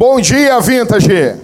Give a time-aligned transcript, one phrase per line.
[0.00, 1.36] Bom dia, Vintage!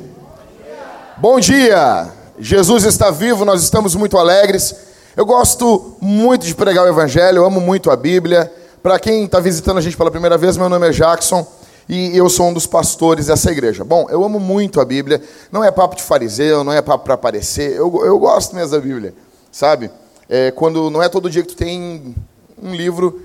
[1.18, 2.10] Bom dia!
[2.38, 4.74] Jesus está vivo, nós estamos muito alegres.
[5.14, 8.50] Eu gosto muito de pregar o Evangelho, amo muito a Bíblia.
[8.82, 11.46] Para quem está visitando a gente pela primeira vez, meu nome é Jackson
[11.86, 13.84] e eu sou um dos pastores dessa igreja.
[13.84, 17.12] Bom, eu amo muito a Bíblia, não é papo de fariseu, não é papo para
[17.12, 19.12] aparecer, eu, eu gosto mesmo da Bíblia,
[19.52, 19.90] sabe?
[20.30, 22.16] É, quando não é todo dia que tu tem
[22.62, 23.20] um livro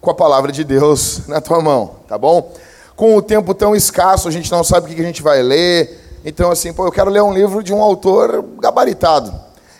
[0.00, 2.52] com a palavra de Deus na tua mão, tá bom?
[3.02, 6.20] Com o tempo tão escasso, a gente não sabe o que a gente vai ler.
[6.24, 9.34] Então, assim, pô, eu quero ler um livro de um autor gabaritado.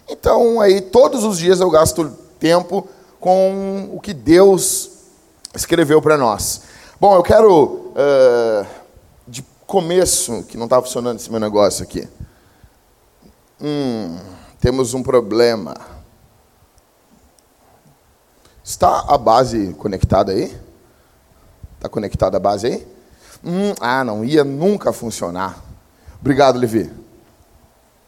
[0.09, 2.89] Então, aí, todos os dias eu gasto tempo
[3.21, 4.91] com o que Deus
[5.55, 6.63] escreveu para nós.
[7.01, 8.67] Bom, eu quero, uh,
[9.29, 12.09] de começo, que não está funcionando esse meu negócio aqui.
[13.61, 14.19] Hum,
[14.59, 15.77] temos um problema.
[18.65, 20.53] Está a base conectada aí?
[21.77, 22.92] Está conectada a base aí?
[23.45, 25.63] Hum, ah, não ia nunca funcionar.
[26.21, 26.91] Obrigado, Levi.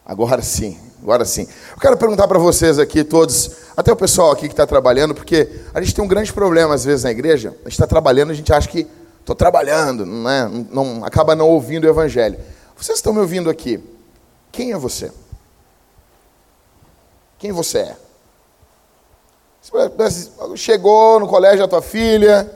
[0.06, 1.48] Agora sim, agora sim.
[1.72, 5.48] Eu quero perguntar para vocês aqui, todos, até o pessoal aqui que está trabalhando, porque
[5.72, 7.50] a gente tem um grande problema às vezes na igreja.
[7.60, 8.86] A gente está trabalhando, a gente acha que
[9.18, 10.48] estou trabalhando, não, é?
[10.70, 12.38] não acaba não ouvindo o evangelho.
[12.76, 13.82] Vocês estão me ouvindo aqui?
[14.52, 15.10] Quem é você?
[17.38, 17.96] Quem você é?
[20.56, 22.50] Chegou no colégio a tua filha,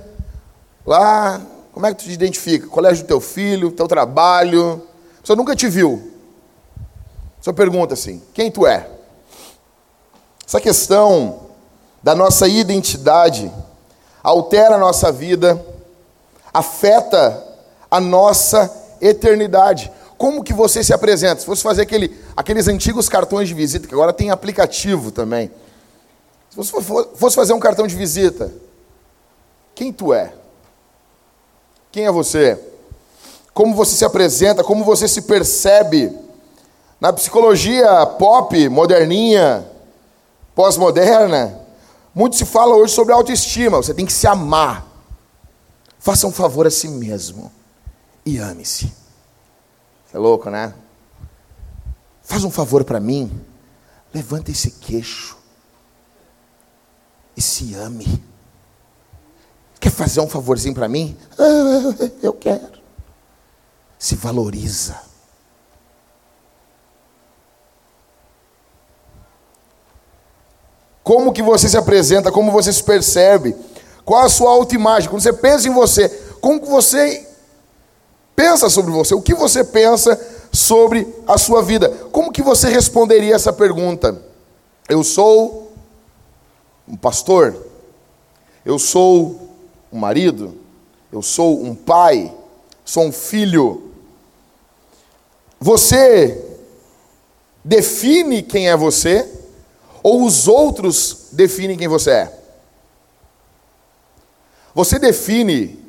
[0.86, 1.40] lá,
[1.78, 2.66] como é que tu te identifica?
[2.66, 4.82] Colégio do teu filho, teu trabalho.
[5.16, 6.10] A pessoa nunca te viu.
[7.40, 8.90] Só pergunta assim: quem tu é?
[10.44, 11.42] Essa questão
[12.02, 13.48] da nossa identidade
[14.24, 15.64] altera a nossa vida,
[16.52, 17.46] afeta
[17.88, 18.68] a nossa
[19.00, 19.88] eternidade.
[20.16, 21.38] Como que você se apresenta?
[21.38, 25.48] Se fosse fazer aquele, aqueles antigos cartões de visita, que agora tem aplicativo também.
[26.50, 26.72] Se você
[27.14, 28.52] fosse fazer um cartão de visita,
[29.76, 30.32] quem tu é?
[31.90, 32.62] Quem é você?
[33.54, 34.62] Como você se apresenta?
[34.62, 36.16] Como você se percebe?
[37.00, 39.66] Na psicologia pop, moderninha,
[40.54, 41.60] pós-moderna,
[42.14, 43.76] muito se fala hoje sobre autoestima.
[43.76, 44.86] Você tem que se amar.
[45.98, 47.50] Faça um favor a si mesmo
[48.24, 48.92] e ame-se.
[50.12, 50.74] É louco, né?
[52.22, 53.40] Faz um favor para mim.
[54.12, 55.36] Levanta esse queixo
[57.36, 58.22] e se ame.
[59.80, 61.16] Quer fazer um favorzinho para mim?
[61.38, 62.78] Ah, eu quero.
[63.98, 65.00] Se valoriza.
[71.02, 73.56] Como que você se apresenta, como você se percebe,
[74.04, 76.08] qual a sua autoimagem, quando você pensa em você,
[76.40, 77.26] como que você
[78.36, 80.18] pensa sobre você, o que você pensa
[80.52, 84.20] sobre a sua vida, como que você responderia essa pergunta?
[84.88, 85.72] Eu sou
[86.86, 87.56] um pastor,
[88.64, 89.47] eu sou
[89.92, 90.58] um marido,
[91.10, 92.34] eu sou um pai,
[92.84, 93.92] sou um filho.
[95.58, 96.44] Você
[97.64, 99.28] define quem é você
[100.02, 102.38] ou os outros definem quem você é?
[104.74, 105.82] Você define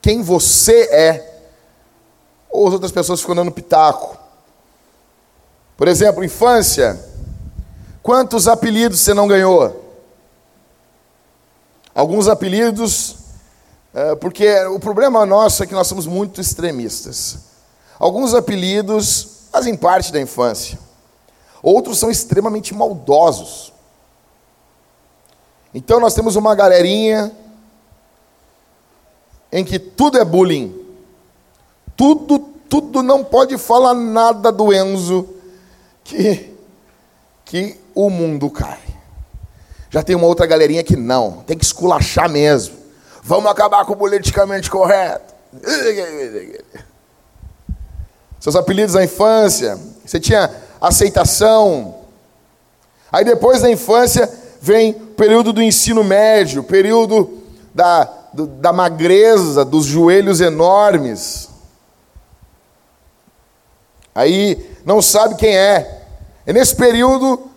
[0.00, 1.40] quem você é
[2.50, 4.16] ou as outras pessoas ficam dando pitaco?
[5.76, 6.98] Por exemplo, infância.
[8.02, 9.84] Quantos apelidos você não ganhou?
[11.94, 13.16] alguns apelidos,
[14.20, 17.38] porque o problema nosso é que nós somos muito extremistas.
[17.98, 20.78] Alguns apelidos fazem parte da infância,
[21.62, 23.72] outros são extremamente maldosos.
[25.72, 27.32] Então nós temos uma galerinha
[29.52, 30.74] em que tudo é bullying,
[31.96, 35.28] tudo, tudo não pode falar nada do Enzo
[36.02, 36.52] que,
[37.44, 38.80] que o mundo cai.
[39.90, 42.83] Já tem uma outra galerinha que não, tem que esculachar mesmo.
[43.26, 45.32] Vamos acabar com o politicamente correto.
[48.38, 52.02] Seus apelidos na infância, você tinha aceitação.
[53.10, 54.30] Aí depois da infância
[54.60, 57.42] vem o período do ensino médio, período
[57.74, 58.04] da,
[58.34, 61.48] do, da magreza, dos joelhos enormes.
[64.14, 66.02] Aí não sabe quem é.
[66.44, 67.50] É nesse período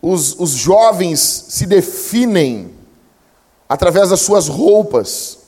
[0.00, 1.18] os, os jovens
[1.48, 2.77] se definem
[3.68, 5.38] através das suas roupas.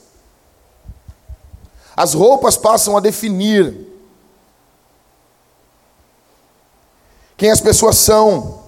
[1.95, 3.87] As roupas passam a definir
[7.35, 8.61] quem as pessoas são.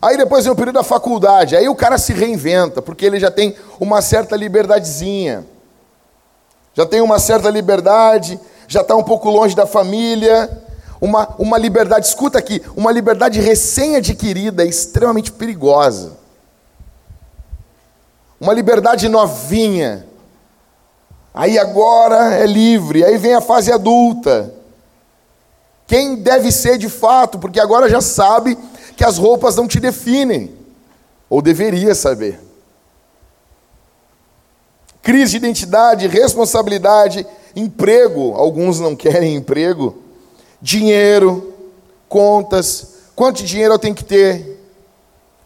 [0.00, 3.30] Aí depois vem o período da faculdade, aí o cara se reinventa, porque ele já
[3.30, 5.46] tem uma certa liberdadezinha.
[6.74, 8.38] Já tem uma certa liberdade,
[8.68, 10.50] já está um pouco longe da família,
[11.00, 16.25] uma, uma liberdade, escuta aqui, uma liberdade recém-adquirida é extremamente perigosa.
[18.40, 20.06] Uma liberdade novinha.
[21.32, 24.54] Aí agora é livre, aí vem a fase adulta.
[25.86, 28.58] Quem deve ser de fato, porque agora já sabe
[28.96, 30.54] que as roupas não te definem,
[31.28, 32.40] ou deveria saber.
[35.02, 40.02] Crise de identidade, responsabilidade, emprego, alguns não querem emprego,
[40.60, 41.54] dinheiro,
[42.08, 44.58] contas, quanto dinheiro eu tenho que ter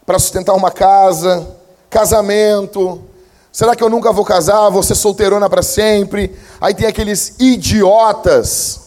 [0.05, 1.60] para sustentar uma casa,
[1.91, 3.03] casamento,
[3.51, 6.35] será que eu nunca vou casar, vou ser solteirona para sempre?
[6.59, 8.79] Aí tem aqueles idiotas,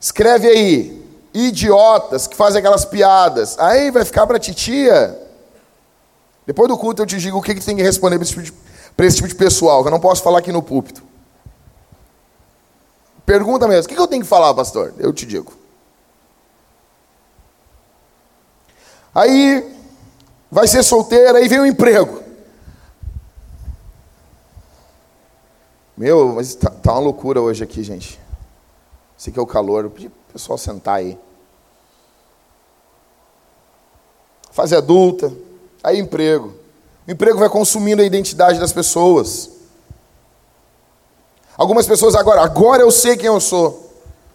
[0.00, 5.16] escreve aí, idiotas que fazem aquelas piadas, aí vai ficar para titia.
[6.44, 8.42] Depois do culto eu te digo o que, que tem que responder para esse, tipo
[8.42, 11.02] de, esse tipo de pessoal, que eu não posso falar aqui no púlpito.
[13.24, 14.92] Pergunta mesmo, o que, que eu tenho que falar, pastor?
[14.98, 15.52] Eu te digo.
[19.14, 19.77] Aí
[20.50, 22.22] vai ser solteira, aí vem o emprego.
[25.96, 28.20] Meu, mas tá, tá, uma loucura hoje aqui, gente.
[29.16, 29.84] Sei que é o calor.
[29.84, 31.18] Eu pedi pro pessoal sentar aí.
[34.52, 35.32] Fase adulta,
[35.82, 36.54] aí emprego.
[37.06, 39.50] O emprego vai consumindo a identidade das pessoas.
[41.56, 43.90] Algumas pessoas agora, agora eu sei quem eu sou.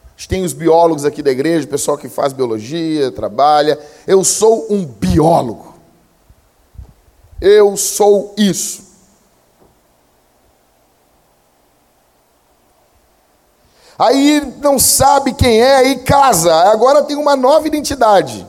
[0.08, 3.80] A gente tem os biólogos aqui da igreja, o pessoal que faz biologia, trabalha.
[4.06, 5.73] Eu sou um biólogo.
[7.46, 8.84] Eu sou isso.
[14.00, 16.56] Aí não sabe quem é, aí casa.
[16.72, 18.48] Agora tem uma nova identidade.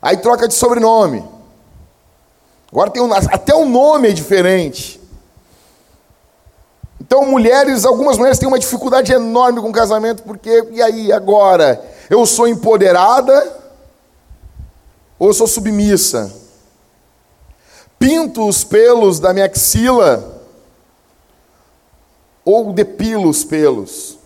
[0.00, 1.22] Aí troca de sobrenome.
[2.72, 4.98] Agora tem um, até o nome é diferente.
[6.98, 11.84] Então, mulheres, algumas mulheres têm uma dificuldade enorme com o casamento, porque, e aí, agora?
[12.08, 13.60] Eu sou empoderada
[15.18, 16.45] ou eu sou submissa?
[17.98, 20.42] Pinto os pelos da minha axila
[22.44, 24.18] ou depilo os pelos?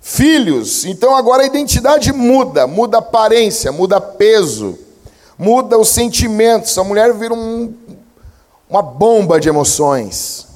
[0.00, 4.78] Filhos, então agora a identidade muda, muda a aparência, muda peso,
[5.36, 6.78] muda os sentimentos.
[6.78, 7.74] A mulher vira um,
[8.70, 10.46] uma bomba de emoções.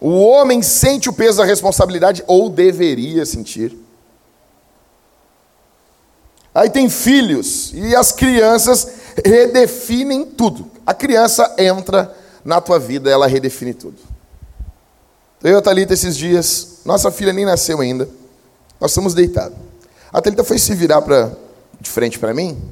[0.00, 3.83] O homem sente o peso da responsabilidade, ou deveria sentir.
[6.54, 8.86] Aí tem filhos, e as crianças
[9.24, 10.70] redefinem tudo.
[10.86, 12.14] A criança entra
[12.44, 13.98] na tua vida, ela redefine tudo.
[15.42, 18.08] Eu e a Thalita esses dias, nossa filha nem nasceu ainda,
[18.80, 19.58] nós estamos deitados.
[20.12, 21.32] A Thalita foi se virar pra,
[21.80, 22.62] de frente para mim,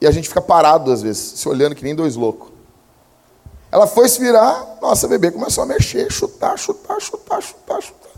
[0.00, 2.50] e a gente fica parado às vezes, se olhando que nem dois loucos.
[3.72, 8.12] Ela foi se virar, nossa, bebê começou a mexer, chutar, chutar, chutar, chutar, chutar.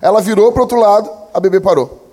[0.00, 2.07] Ela virou para o outro lado, a bebê parou.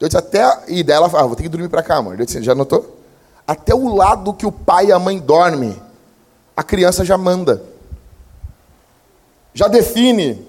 [0.00, 0.64] Eu disse, até.
[0.68, 2.16] E dela ela falou, ah, vou ter que dormir para cá, amor.
[2.16, 2.98] Disse, já notou?
[3.46, 5.80] Até o lado que o pai e a mãe dormem,
[6.56, 7.62] a criança já manda.
[9.52, 10.48] Já define.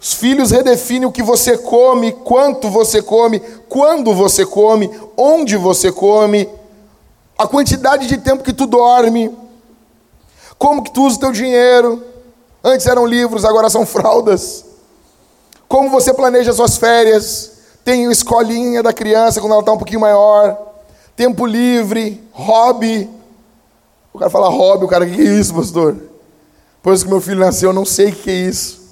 [0.00, 5.90] Os filhos redefinem o que você come, quanto você come, quando você come, onde você
[5.90, 6.48] come,
[7.38, 9.34] a quantidade de tempo que tu dorme,
[10.58, 12.04] como que tu usa o teu dinheiro.
[12.62, 14.64] Antes eram livros, agora são fraldas.
[15.66, 17.53] Como você planeja suas férias.
[17.84, 20.58] Tem escolinha da criança quando ela está um pouquinho maior.
[21.14, 23.08] Tempo livre, hobby.
[24.12, 25.96] O cara fala hobby, o cara, que é isso, pastor?
[26.76, 28.82] Depois que meu filho nasceu, eu não sei o que é isso.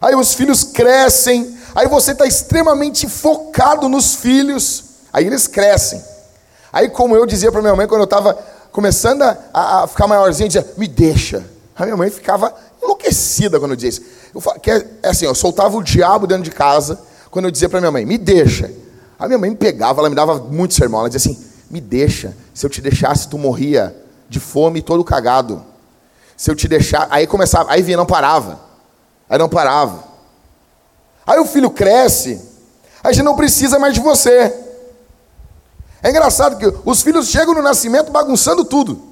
[0.00, 6.02] Aí os filhos crescem, aí você está extremamente focado nos filhos, aí eles crescem.
[6.72, 8.34] Aí, como eu dizia para minha mãe quando eu estava
[8.72, 11.44] começando a, a, ficar maiorzinho, dizia, me deixa.
[11.76, 12.52] A minha mãe ficava
[12.82, 14.02] enlouquecida quando eu dizia isso.
[14.34, 17.68] Eu, que é, é assim, eu soltava o diabo dentro de casa quando eu dizia
[17.68, 18.70] para minha mãe, me deixa.
[19.18, 22.36] A minha mãe me pegava, ela me dava muito sermão, ela dizia assim, me deixa.
[22.52, 23.96] Se eu te deixasse, tu morria
[24.28, 25.64] de fome todo cagado.
[26.36, 28.60] Se eu te deixar, aí começava, aí vinha, não parava.
[29.28, 30.04] Aí não parava.
[31.26, 32.40] Aí o filho cresce,
[33.02, 34.52] a gente não precisa mais de você.
[36.02, 39.11] É engraçado que os filhos chegam no nascimento bagunçando tudo.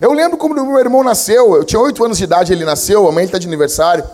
[0.00, 3.12] Eu lembro como meu irmão nasceu, eu tinha oito anos de idade, ele nasceu, a
[3.12, 4.04] mãe está de aniversário.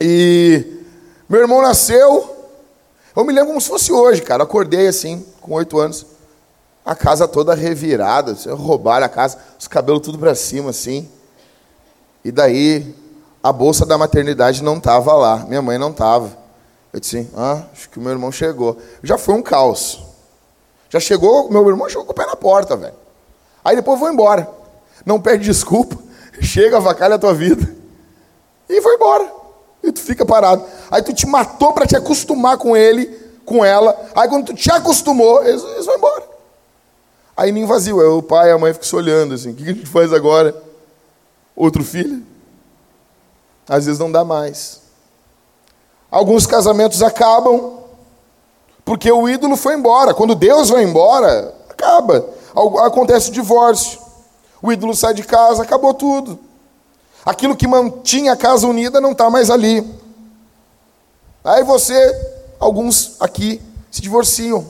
[0.00, 0.82] E
[1.28, 2.36] meu irmão nasceu,
[3.14, 4.44] eu me lembro como se fosse hoje, cara.
[4.44, 6.06] Acordei assim, com oito anos,
[6.84, 11.08] a casa toda revirada, roubaram a casa, os cabelos tudo para cima assim.
[12.24, 12.94] E daí
[13.42, 16.36] a bolsa da maternidade não estava lá, minha mãe não estava.
[16.92, 18.78] Eu disse, ah, acho que o meu irmão chegou.
[19.02, 20.02] Já foi um caos.
[20.88, 22.94] Já chegou, meu irmão chegou com o pé na porta, velho.
[23.64, 24.57] Aí depois vou embora.
[25.08, 25.96] Não pede desculpa,
[26.38, 27.66] chega, avacalha a tua vida.
[28.68, 29.32] E foi embora.
[29.82, 30.62] E tu fica parado.
[30.90, 33.06] Aí tu te matou para te acostumar com ele,
[33.42, 33.98] com ela.
[34.14, 36.24] Aí quando tu te acostumou, eles, eles vão embora.
[37.34, 37.98] Aí nem vazio.
[38.00, 39.52] Aí o pai e a mãe ficam se olhando assim.
[39.52, 40.54] O que a gente faz agora?
[41.56, 42.22] Outro filho?
[43.66, 44.82] Às vezes não dá mais.
[46.10, 47.78] Alguns casamentos acabam
[48.84, 50.12] porque o ídolo foi embora.
[50.12, 52.28] Quando Deus vai embora, acaba.
[52.84, 54.06] Acontece o divórcio.
[54.62, 56.38] O ídolo sai de casa, acabou tudo.
[57.24, 59.86] Aquilo que mantinha a casa unida não está mais ali.
[61.44, 61.94] Aí você,
[62.58, 63.60] alguns aqui,
[63.90, 64.66] se divorciam.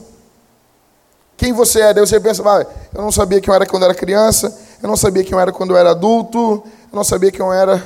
[1.37, 1.93] Quem você é?
[1.93, 4.97] Deus você pensa, ah, eu não sabia quem eu era quando era criança, eu não
[4.97, 7.81] sabia quem eu era quando eu era adulto, eu não sabia quem eu era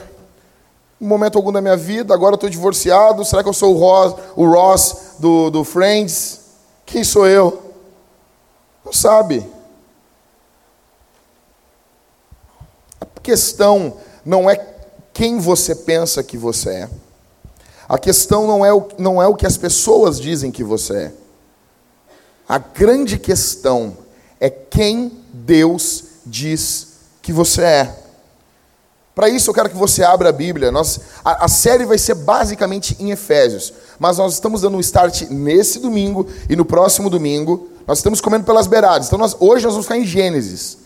[0.99, 3.77] em momento algum da minha vida, agora eu estou divorciado, será que eu sou o
[3.77, 6.39] Ross, o Ross do, do Friends?
[6.85, 7.61] Quem sou eu?
[8.85, 9.45] Não sabe.
[13.23, 14.73] Questão não é
[15.13, 16.89] quem você pensa que você é.
[17.87, 21.11] A questão não é o, não é o que as pessoas dizem que você é.
[22.47, 23.97] A grande questão
[24.39, 27.99] é quem Deus diz que você é.
[29.15, 30.71] Para isso eu quero que você abra a Bíblia.
[30.71, 35.29] Nós, a, a, série vai ser basicamente em Efésios, mas nós estamos dando um start
[35.29, 37.69] nesse domingo e no próximo domingo.
[37.85, 39.07] Nós estamos comendo pelas beiradas.
[39.07, 40.79] Então nós, hoje nós vamos ficar em Gênesis.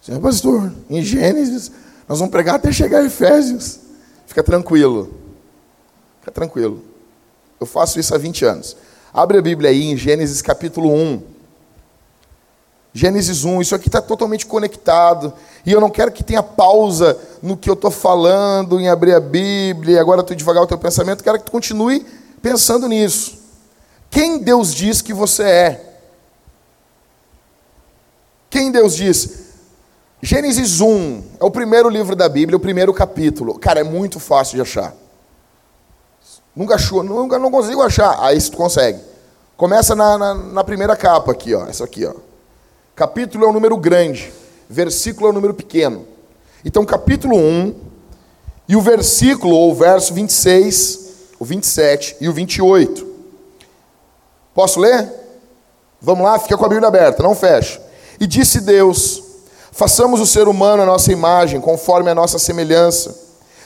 [0.00, 1.70] Senhor pastor, em Gênesis
[2.08, 3.80] nós vamos pregar até chegar a Efésios.
[4.26, 5.14] Fica tranquilo.
[6.20, 6.82] Fica tranquilo.
[7.58, 8.76] Eu faço isso há 20 anos.
[9.12, 11.22] Abre a Bíblia aí em Gênesis capítulo 1.
[12.92, 15.32] Gênesis 1, isso aqui está totalmente conectado.
[15.66, 19.20] E eu não quero que tenha pausa no que eu estou falando, em abrir a
[19.20, 21.24] Bíblia, e agora estou devagar o teu pensamento.
[21.24, 22.06] Quero que tu continue
[22.40, 23.38] pensando nisso.
[24.10, 25.94] Quem Deus diz que você é?
[28.48, 29.43] Quem Deus diz?
[30.24, 33.58] Gênesis 1 é o primeiro livro da Bíblia, o primeiro capítulo.
[33.58, 34.94] Cara, é muito fácil de achar.
[36.56, 38.16] Nunca achou, nunca não consigo achar.
[38.24, 38.98] Aí tu consegue.
[39.54, 41.66] Começa na, na, na primeira capa aqui, ó.
[41.66, 42.14] Essa aqui, ó.
[42.96, 44.32] Capítulo é um número grande,
[44.66, 46.06] versículo é um número pequeno.
[46.64, 47.74] Então, capítulo 1,
[48.66, 51.00] e o versículo, ou o verso 26,
[51.38, 53.06] o 27 e o 28.
[54.54, 55.06] Posso ler?
[56.00, 57.78] Vamos lá, fica com a Bíblia aberta, não fecha.
[58.18, 59.23] E disse Deus:
[59.74, 63.12] Façamos o ser humano a nossa imagem, conforme a nossa semelhança.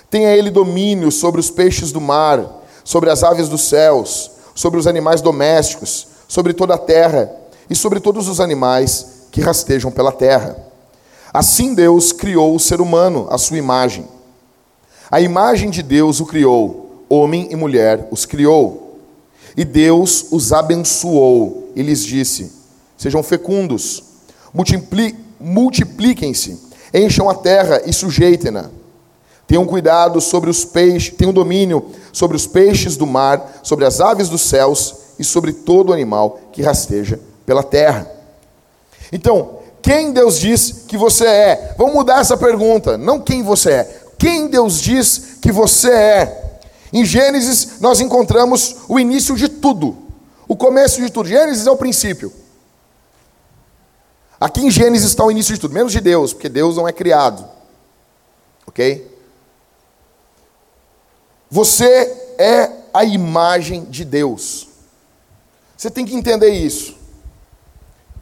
[0.08, 4.86] Tenha ele domínio sobre os peixes do mar, sobre as aves dos céus, sobre os
[4.86, 7.30] animais domésticos, sobre toda a terra
[7.68, 10.56] e sobre todos os animais que rastejam pela terra.
[11.30, 14.08] Assim Deus criou o ser humano à sua imagem.
[15.10, 18.98] A imagem de Deus o criou, homem e mulher os criou.
[19.54, 22.50] E Deus os abençoou e lhes disse:
[22.96, 24.02] Sejam fecundos,
[25.40, 26.58] multipliquem-se,
[26.92, 28.70] encham a terra e sujeitem-na.
[29.46, 34.28] Tenham cuidado sobre os peixes, tenham domínio sobre os peixes do mar, sobre as aves
[34.28, 38.06] dos céus e sobre todo animal que rasteja pela terra.
[39.10, 41.74] Então, quem Deus diz que você é?
[41.78, 42.98] Vamos mudar essa pergunta.
[42.98, 44.00] Não quem você é.
[44.18, 46.60] Quem Deus diz que você é?
[46.92, 49.96] Em Gênesis, nós encontramos o início de tudo.
[50.46, 51.28] O começo de tudo.
[51.28, 52.32] Gênesis é o princípio.
[54.40, 56.92] Aqui em Gênesis está o início de tudo, menos de Deus, porque Deus não é
[56.92, 57.48] criado.
[58.66, 59.18] Ok?
[61.50, 64.68] Você é a imagem de Deus.
[65.76, 66.96] Você tem que entender isso.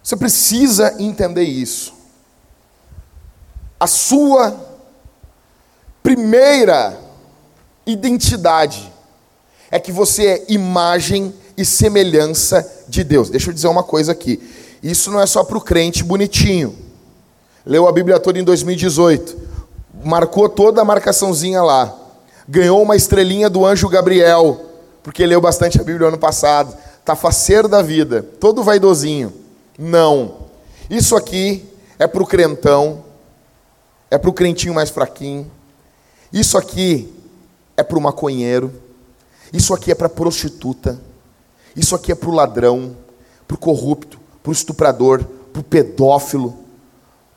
[0.03, 1.93] Você precisa entender isso.
[3.79, 4.59] A sua
[6.03, 6.99] primeira
[7.85, 8.93] identidade
[9.71, 13.29] é que você é imagem e semelhança de Deus.
[13.29, 14.41] Deixa eu dizer uma coisa aqui.
[14.83, 16.77] Isso não é só para o crente bonitinho.
[17.65, 19.37] Leu a Bíblia toda em 2018.
[20.05, 21.95] Marcou toda a marcaçãozinha lá.
[22.49, 24.61] Ganhou uma estrelinha do anjo Gabriel,
[25.03, 26.77] porque leu bastante a Bíblia ano passado.
[27.05, 29.33] Tá faceiro da vida, todo vaidosinho.
[29.79, 30.47] Não.
[30.89, 31.65] Isso aqui
[31.99, 33.05] é para o crentão,
[34.11, 35.51] é para o crentinho mais fraquinho.
[36.33, 37.13] Isso aqui
[37.77, 38.73] é para o maconheiro.
[39.53, 41.01] Isso aqui é para prostituta.
[41.75, 42.97] Isso aqui é para o ladrão,
[43.47, 46.57] para o corrupto, para o estuprador, para o pedófilo,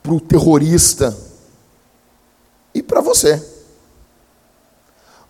[0.03, 1.17] para o terrorista.
[2.71, 3.43] E para você.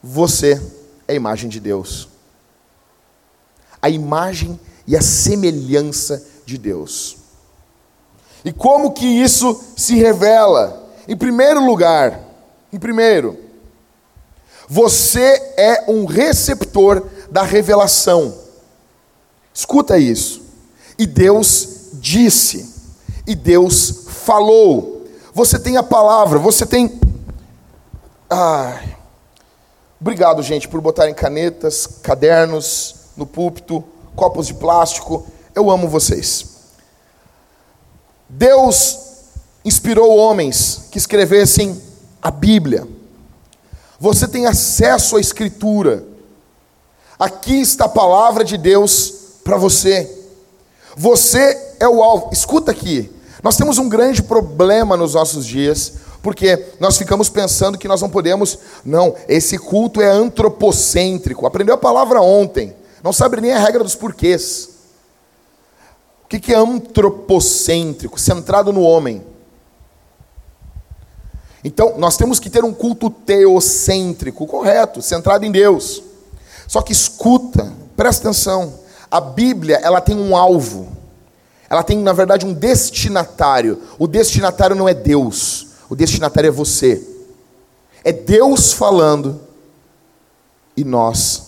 [0.03, 0.61] Você
[1.07, 2.09] é a imagem de Deus.
[3.81, 7.15] A imagem e a semelhança de Deus.
[8.43, 10.85] E como que isso se revela?
[11.07, 12.19] Em primeiro lugar,
[12.73, 13.39] em primeiro,
[14.67, 18.37] você é um receptor da revelação.
[19.53, 20.38] Escuta isso.
[20.99, 22.75] E Deus disse,
[23.25, 25.07] e Deus falou.
[25.33, 26.99] Você tem a palavra, você tem.
[28.29, 28.97] Ai.
[30.01, 33.81] Obrigado, gente, por botarem canetas, cadernos no púlpito,
[34.13, 35.25] copos de plástico.
[35.55, 36.45] Eu amo vocês.
[38.27, 38.99] Deus
[39.63, 41.81] inspirou homens que escrevessem
[42.21, 42.85] a Bíblia.
[43.97, 46.03] Você tem acesso à Escritura.
[47.17, 49.13] Aqui está a palavra de Deus
[49.45, 50.18] para você.
[50.95, 52.29] Você é o alvo.
[52.31, 53.11] Escuta aqui.
[53.43, 58.09] Nós temos um grande problema nos nossos dias, porque nós ficamos pensando que nós não
[58.09, 58.59] podemos.
[58.83, 61.45] Não, esse culto é antropocêntrico.
[61.45, 62.75] Aprendeu a palavra ontem.
[63.01, 64.69] Não sabe nem a regra dos porquês.
[66.23, 68.19] O que é antropocêntrico?
[68.19, 69.23] Centrado no homem.
[71.63, 76.01] Então, nós temos que ter um culto teocêntrico, correto, centrado em Deus.
[76.67, 78.79] Só que escuta, presta atenção.
[79.11, 80.87] A Bíblia, ela tem um alvo.
[81.69, 83.81] Ela tem, na verdade, um destinatário.
[83.97, 85.67] O destinatário não é Deus.
[85.89, 87.01] O destinatário é você.
[88.03, 89.39] É Deus falando
[90.75, 91.43] e nós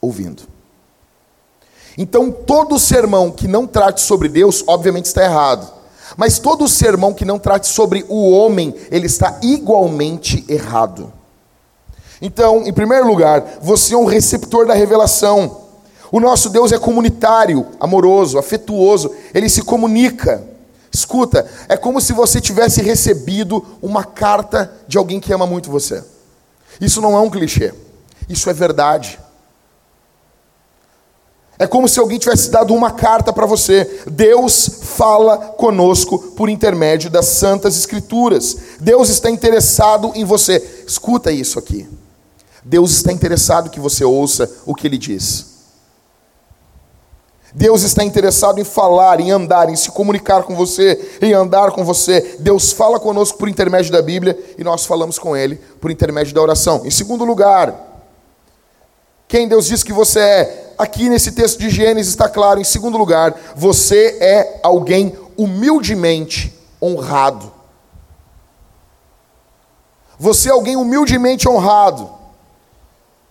[0.00, 0.42] ouvindo.
[1.98, 5.72] Então, todo sermão que não trate sobre Deus, obviamente está errado.
[6.16, 11.12] Mas todo sermão que não trate sobre o homem, ele está igualmente errado.
[12.20, 15.65] Então, em primeiro lugar, você é um receptor da revelação.
[16.10, 20.42] O nosso Deus é comunitário, amoroso, afetuoso, ele se comunica.
[20.92, 26.02] Escuta, é como se você tivesse recebido uma carta de alguém que ama muito você.
[26.80, 27.74] Isso não é um clichê,
[28.28, 29.18] isso é verdade.
[31.58, 34.02] É como se alguém tivesse dado uma carta para você.
[34.10, 38.56] Deus fala conosco por intermédio das Santas Escrituras.
[38.78, 40.84] Deus está interessado em você.
[40.86, 41.88] Escuta isso aqui.
[42.62, 45.55] Deus está interessado que você ouça o que ele diz.
[47.56, 51.82] Deus está interessado em falar, em andar, em se comunicar com você, em andar com
[51.82, 52.36] você.
[52.38, 56.42] Deus fala conosco por intermédio da Bíblia e nós falamos com Ele por intermédio da
[56.42, 56.82] oração.
[56.84, 58.04] Em segundo lugar,
[59.26, 60.66] quem Deus diz que você é?
[60.78, 62.60] aqui nesse texto de Gênesis está claro.
[62.60, 67.50] Em segundo lugar, você é alguém humildemente honrado.
[70.18, 72.10] Você é alguém humildemente honrado.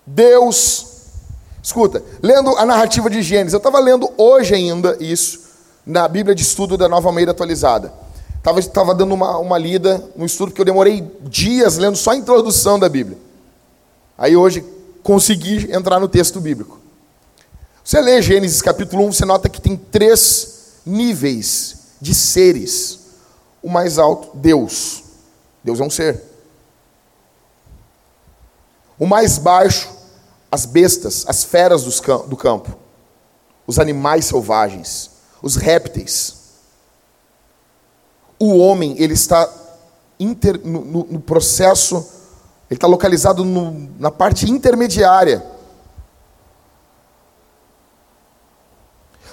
[0.04, 0.95] Deus,
[1.66, 5.40] escuta, lendo a narrativa de Gênesis, eu estava lendo hoje ainda isso,
[5.84, 7.92] na Bíblia de Estudo da Nova Almeida Atualizada.
[8.36, 12.16] Estava tava dando uma, uma lida no estudo, porque eu demorei dias lendo só a
[12.16, 13.18] introdução da Bíblia.
[14.16, 14.64] Aí hoje
[15.02, 16.78] consegui entrar no texto bíblico.
[17.82, 23.00] Você lê Gênesis capítulo 1, você nota que tem três níveis de seres.
[23.60, 25.02] O mais alto, Deus.
[25.64, 26.22] Deus é um ser.
[28.96, 29.95] O mais baixo,
[30.50, 32.76] as bestas, as feras do campo,
[33.66, 35.10] os animais selvagens,
[35.42, 36.34] os répteis.
[38.38, 39.48] O homem, ele está
[40.20, 41.96] inter, no, no, processo,
[42.70, 45.56] ele está localizado no, na parte intermediária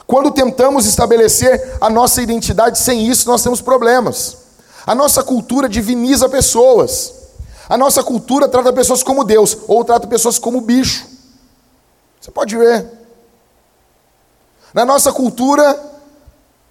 [0.06, 4.38] Quando tentamos estabelecer a nossa identidade sem isso, nós temos problemas.
[4.86, 7.14] A nossa cultura diviniza pessoas.
[7.70, 11.08] A nossa cultura trata pessoas como Deus, ou trata pessoas como bicho.
[12.20, 12.86] Você pode ver.
[14.74, 15.80] Na nossa cultura,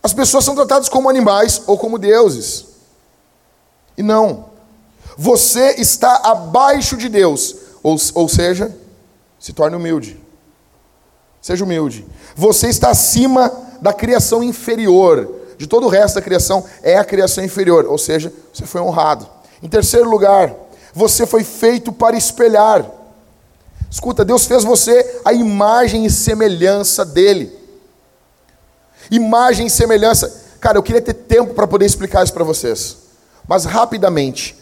[0.02, 2.66] as pessoas são tratadas como animais ou como deuses.
[3.96, 4.46] E não.
[5.16, 7.54] Você está abaixo de Deus.
[7.82, 8.74] Ou, ou seja,
[9.38, 10.20] se torne humilde.
[11.40, 12.06] Seja humilde.
[12.34, 15.40] Você está acima da criação inferior.
[15.58, 17.86] De todo o resto da criação é a criação inferior.
[17.86, 19.28] Ou seja, você foi honrado.
[19.62, 20.54] Em terceiro lugar,
[20.92, 22.88] você foi feito para espelhar.
[23.90, 27.52] Escuta, Deus fez você a imagem e semelhança dele.
[29.10, 30.42] Imagem e semelhança.
[30.60, 32.96] Cara, eu queria ter tempo para poder explicar isso para vocês.
[33.46, 34.56] Mas rapidamente,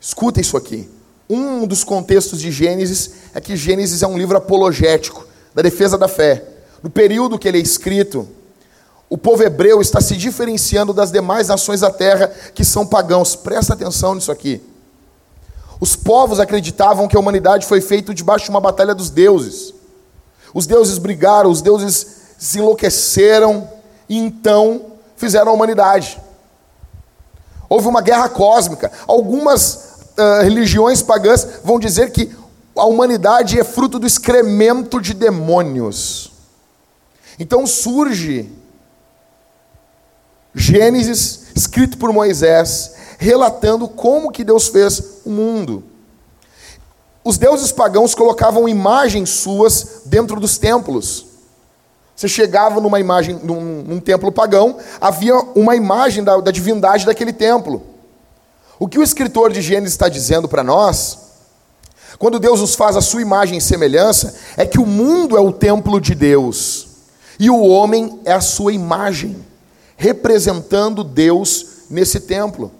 [0.00, 0.88] escuta isso aqui.
[1.28, 6.08] Um dos contextos de Gênesis é que Gênesis é um livro apologético da defesa da
[6.08, 6.44] fé.
[6.82, 8.28] No período que ele é escrito,
[9.10, 13.34] o povo hebreu está se diferenciando das demais nações da terra que são pagãos.
[13.34, 14.60] Presta atenção nisso aqui.
[15.80, 19.72] Os povos acreditavam que a humanidade foi feita debaixo de uma batalha dos deuses.
[20.52, 23.68] Os deuses brigaram, os deuses se enlouqueceram
[24.08, 26.20] e então fizeram a humanidade.
[27.68, 28.90] Houve uma guerra cósmica.
[29.06, 29.74] Algumas
[30.16, 32.34] uh, religiões pagãs vão dizer que
[32.74, 36.32] a humanidade é fruto do excremento de demônios.
[37.38, 38.50] Então surge
[40.54, 45.84] Gênesis, escrito por Moisés, relatando como que Deus fez o mundo.
[47.22, 51.26] Os deuses pagãos colocavam imagens suas dentro dos templos.
[52.16, 57.32] Você chegava numa imagem, num, num templo pagão, havia uma imagem da, da divindade daquele
[57.32, 57.82] templo.
[58.78, 61.28] O que o escritor de Gênesis está dizendo para nós
[62.18, 65.52] quando Deus nos faz a sua imagem e semelhança, é que o mundo é o
[65.52, 66.88] templo de Deus
[67.38, 69.36] e o homem é a sua imagem,
[69.96, 72.72] representando Deus nesse templo.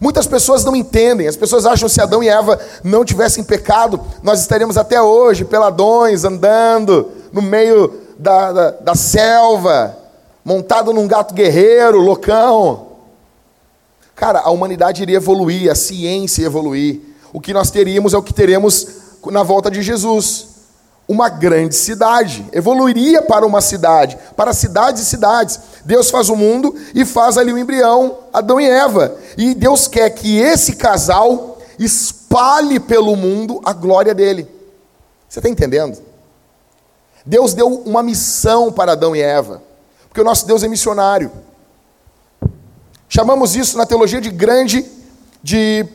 [0.00, 4.00] Muitas pessoas não entendem, as pessoas acham que se Adão e Eva não tivessem pecado,
[4.22, 9.96] nós estaríamos até hoje peladões, andando no meio da, da, da selva,
[10.44, 12.88] montado num gato guerreiro, loucão.
[14.14, 17.00] Cara, a humanidade iria evoluir, a ciência ia evoluir.
[17.32, 18.86] O que nós teríamos é o que teremos
[19.26, 20.51] na volta de Jesus.
[21.08, 25.60] Uma grande cidade, evoluiria para uma cidade, para cidades e cidades.
[25.84, 29.16] Deus faz o mundo e faz ali o embrião, Adão e Eva.
[29.36, 34.48] E Deus quer que esse casal espalhe pelo mundo a glória dele.
[35.28, 35.98] Você está entendendo?
[37.24, 39.62] Deus deu uma missão para Adão e Eva,
[40.08, 41.30] porque o nosso Deus é missionário.
[43.08, 44.84] Chamamos isso na teologia de grande,
[45.42, 45.86] de.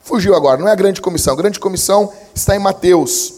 [0.00, 1.32] Fugiu agora, não é a grande comissão.
[1.32, 3.35] A grande comissão está em Mateus.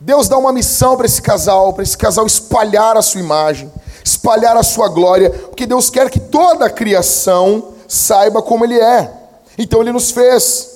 [0.00, 3.70] Deus dá uma missão para esse casal, para esse casal espalhar a sua imagem,
[4.02, 9.12] espalhar a sua glória, porque Deus quer que toda a criação saiba como Ele é.
[9.58, 10.70] Então Ele nos fez.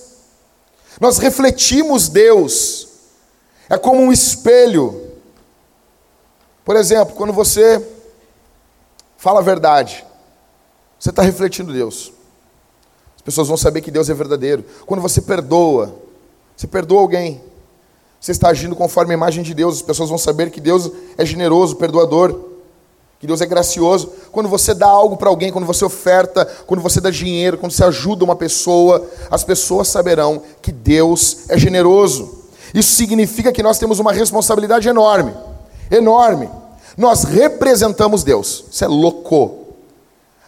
[1.01, 2.89] Nós refletimos Deus.
[3.71, 5.11] É como um espelho.
[6.63, 7.83] Por exemplo, quando você
[9.17, 10.05] fala a verdade,
[10.99, 12.13] você está refletindo Deus.
[13.17, 14.65] As pessoas vão saber que Deus é verdadeiro.
[14.85, 15.95] Quando você perdoa,
[16.55, 17.43] você perdoa alguém,
[18.25, 21.27] você está agindo conforme a imagem de Deus, as pessoas vão saber que Deus é
[21.27, 22.35] generoso, perdoador,
[23.21, 24.11] que Deus é gracioso.
[24.33, 27.85] Quando você dá algo para alguém, quando você oferta, quando você dá dinheiro, quando você
[27.85, 32.47] ajuda uma pessoa, as pessoas saberão que Deus é generoso.
[32.73, 35.35] Isso significa que nós temos uma responsabilidade enorme,
[35.91, 36.49] enorme.
[36.97, 38.65] Nós representamos Deus.
[38.71, 39.67] Isso é louco.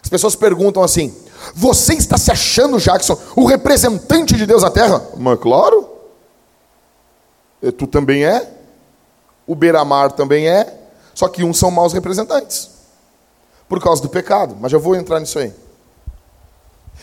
[0.01, 1.13] As pessoas perguntam assim:
[1.53, 4.99] Você está se achando, Jackson, o representante de Deus na terra?
[5.15, 5.86] Mas claro.
[7.61, 8.47] E tu também é,
[9.45, 10.73] o Beiramar também é,
[11.13, 12.69] só que uns são maus representantes,
[13.67, 15.53] por causa do pecado, mas já vou entrar nisso aí.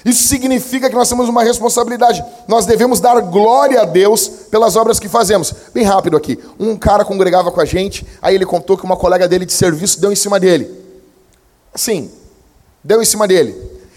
[0.05, 2.23] Isso significa que nós temos uma responsabilidade.
[2.47, 5.55] Nós devemos dar glória a Deus pelas obras que fazemos.
[5.73, 6.39] Bem rápido aqui.
[6.59, 10.01] Um cara congregava com a gente, aí ele contou que uma colega dele de serviço
[10.01, 10.71] deu em cima dele.
[11.73, 12.11] Assim,
[12.83, 13.57] deu em cima dele.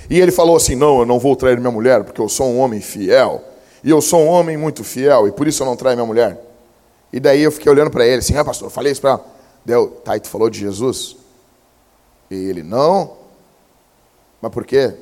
[0.09, 2.59] E ele falou assim: Não, eu não vou trair minha mulher, porque eu sou um
[2.59, 3.43] homem fiel.
[3.83, 6.46] E eu sou um homem muito fiel, e por isso eu não traio minha mulher.
[7.17, 9.19] E daí eu fiquei olhando para ele assim, ah, pastor, falei isso para.
[9.65, 11.17] Deu, tá, e tu falou de Jesus?
[12.29, 13.17] E ele, não.
[14.39, 14.93] Mas por quê?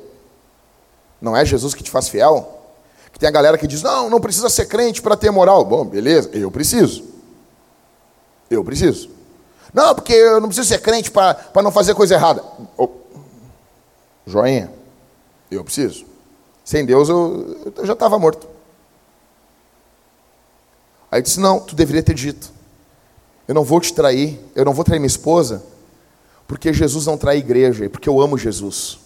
[1.20, 2.58] Não é Jesus que te faz fiel?
[3.12, 5.62] Que tem a galera que diz, não, não precisa ser crente para ter moral.
[5.62, 7.04] Bom, beleza, eu preciso.
[8.48, 9.10] Eu preciso.
[9.74, 12.42] Não, porque eu não preciso ser crente para não fazer coisa errada.
[12.78, 12.88] Oh,
[14.24, 14.72] joinha,
[15.50, 16.06] eu preciso.
[16.64, 18.55] Sem Deus eu, eu já estava morto.
[21.10, 22.52] Aí disse: Não, tu deveria ter dito.
[23.46, 25.62] Eu não vou te trair, eu não vou trair minha esposa,
[26.48, 28.98] porque Jesus não trai a igreja, e porque eu amo Jesus.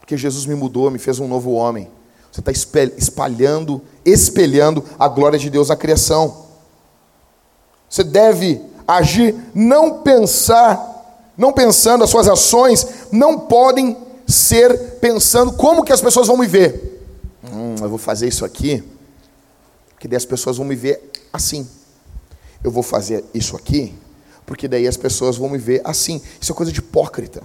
[0.00, 1.88] Porque Jesus me mudou, me fez um novo homem.
[2.32, 2.50] Você está
[2.96, 6.46] espalhando, espelhando a glória de Deus na criação.
[7.88, 15.84] Você deve agir, não pensar, não pensando, as suas ações não podem ser pensando como
[15.84, 17.04] que as pessoas vão me ver.
[17.44, 18.82] Hum, eu vou fazer isso aqui,
[20.02, 21.64] que daí as pessoas vão me ver assim.
[22.64, 23.94] Eu vou fazer isso aqui,
[24.44, 26.20] porque daí as pessoas vão me ver assim.
[26.40, 27.40] Isso é coisa de hipócrita.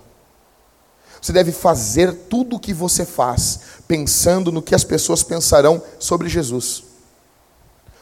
[1.21, 6.27] Você deve fazer tudo o que você faz, pensando no que as pessoas pensarão sobre
[6.27, 6.83] Jesus.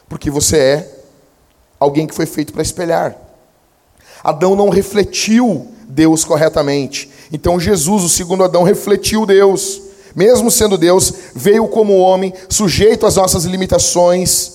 [0.08, 1.00] Porque você é
[1.78, 3.14] alguém que foi feito para espelhar.
[4.24, 7.10] Adão não refletiu Deus corretamente.
[7.30, 9.82] Então Jesus, o segundo Adão, refletiu Deus
[10.16, 14.52] mesmo sendo Deus, veio como homem, sujeito às nossas limitações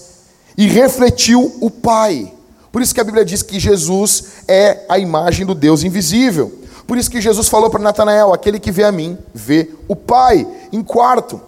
[0.58, 2.34] e refletiu o Pai.
[2.72, 6.52] Por isso que a Bíblia diz que Jesus é a imagem do Deus invisível.
[6.88, 10.48] Por isso que Jesus falou para Natanael: aquele que vê a mim, vê o Pai.
[10.74, 11.40] Em quarto,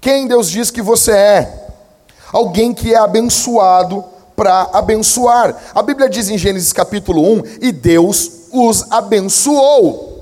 [0.00, 1.68] quem Deus diz que você é?
[2.32, 4.04] Alguém que é abençoado
[4.36, 5.56] para abençoar.
[5.74, 10.17] A Bíblia diz em Gênesis capítulo 1: e Deus os abençoou.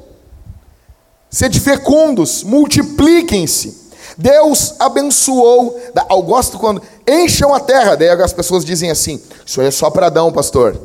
[1.31, 3.87] Sede fecundos, multipliquem-se.
[4.17, 5.79] Deus abençoou.
[6.09, 7.97] Eu gosto quando encham a terra.
[7.97, 10.81] Daí as pessoas dizem assim: Isso aí é só para Adão, pastor.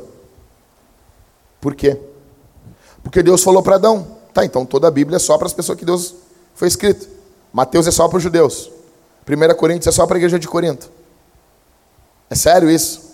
[1.60, 1.98] Por quê?
[3.04, 4.20] Porque Deus falou para Adão.
[4.34, 6.16] Tá, então toda a Bíblia é só para as pessoas que Deus
[6.56, 7.08] foi escrito.
[7.54, 8.72] Mateus é só para os judeus.
[9.28, 10.90] 1 Coríntios é só para a igreja de Corinto.
[12.30, 13.12] É sério isso?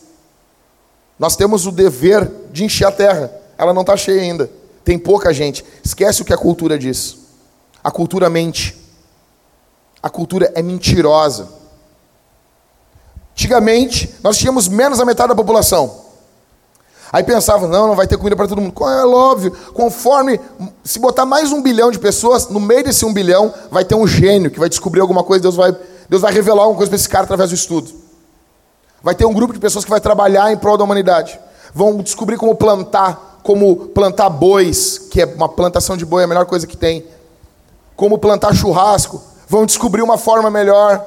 [1.17, 3.31] Nós temos o dever de encher a terra.
[3.57, 4.49] Ela não está cheia ainda.
[4.83, 5.65] Tem pouca gente.
[5.83, 7.16] Esquece o que a cultura diz.
[7.87, 8.75] A cultura mente.
[10.03, 11.47] A cultura é mentirosa.
[13.31, 15.95] Antigamente, nós tínhamos menos da metade da população.
[17.13, 18.73] Aí pensava, não, não vai ter comida para todo mundo.
[18.85, 20.37] É óbvio, conforme,
[20.83, 24.05] se botar mais um bilhão de pessoas, no meio desse um bilhão, vai ter um
[24.05, 25.73] gênio que vai descobrir alguma coisa, Deus vai,
[26.09, 27.89] Deus vai revelar alguma coisa para esse cara através do estudo.
[29.01, 31.39] Vai ter um grupo de pessoas que vai trabalhar em prol da humanidade.
[31.73, 36.27] Vão descobrir como plantar, como plantar bois, que é uma plantação de boi é a
[36.27, 37.15] melhor coisa que tem.
[37.97, 39.21] Como plantar churrasco.
[39.49, 41.05] Vão descobrir uma forma melhor.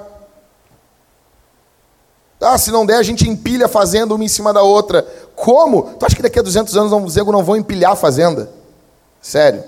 [2.41, 5.07] Ah, se não der, a gente empilha a fazenda uma em cima da outra.
[5.37, 5.95] Como?
[5.99, 8.51] Tu acha que daqui a 200 anos os negros não vão empilhar a fazenda?
[9.21, 9.63] Sério.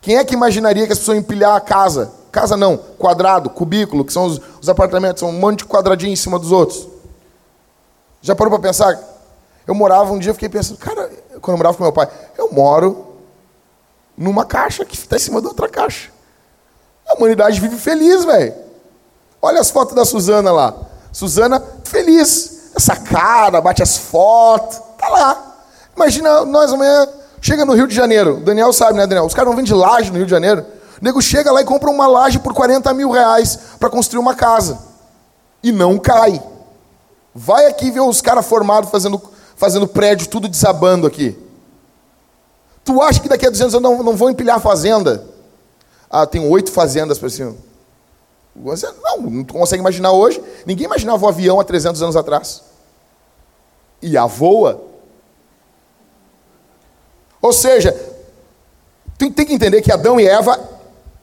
[0.00, 2.12] Quem é que imaginaria que as pessoas empilhar a casa?
[2.30, 6.16] Casa não, quadrado, cubículo, que são os, os apartamentos, são um monte de quadradinho em
[6.16, 6.88] cima dos outros.
[8.20, 9.00] Já parou para pensar?
[9.66, 13.13] Eu morava um dia, fiquei pensando, cara, quando eu morava com meu pai, eu moro
[14.16, 16.10] numa caixa que está em cima da outra caixa.
[17.06, 18.54] A humanidade vive feliz, velho.
[19.40, 20.74] Olha as fotos da Suzana lá.
[21.12, 22.72] Suzana feliz.
[22.74, 25.54] Essa cara, bate as fotos, tá lá.
[25.94, 27.06] Imagina nós amanhã,
[27.40, 28.38] chega no Rio de Janeiro.
[28.38, 29.26] O Daniel sabe, né, Daniel?
[29.26, 30.66] Os caras não de laje no Rio de Janeiro.
[31.00, 34.34] O nego chega lá e compra uma laje por 40 mil reais para construir uma
[34.34, 34.78] casa.
[35.62, 36.42] E não cai.
[37.34, 39.22] Vai aqui ver os caras formados fazendo,
[39.56, 41.38] fazendo prédio, tudo desabando aqui.
[42.84, 45.24] Tu acha que daqui a 200 anos não, não vão empilhar fazenda?
[46.10, 47.56] Ah, tem oito fazendas para cima.
[48.54, 50.40] Você, não, não consegue imaginar hoje.
[50.66, 52.62] Ninguém imaginava o avião há 300 anos atrás.
[54.00, 54.80] E a voa.
[57.40, 57.92] Ou seja,
[59.18, 60.58] tem, tem que entender que Adão e Eva,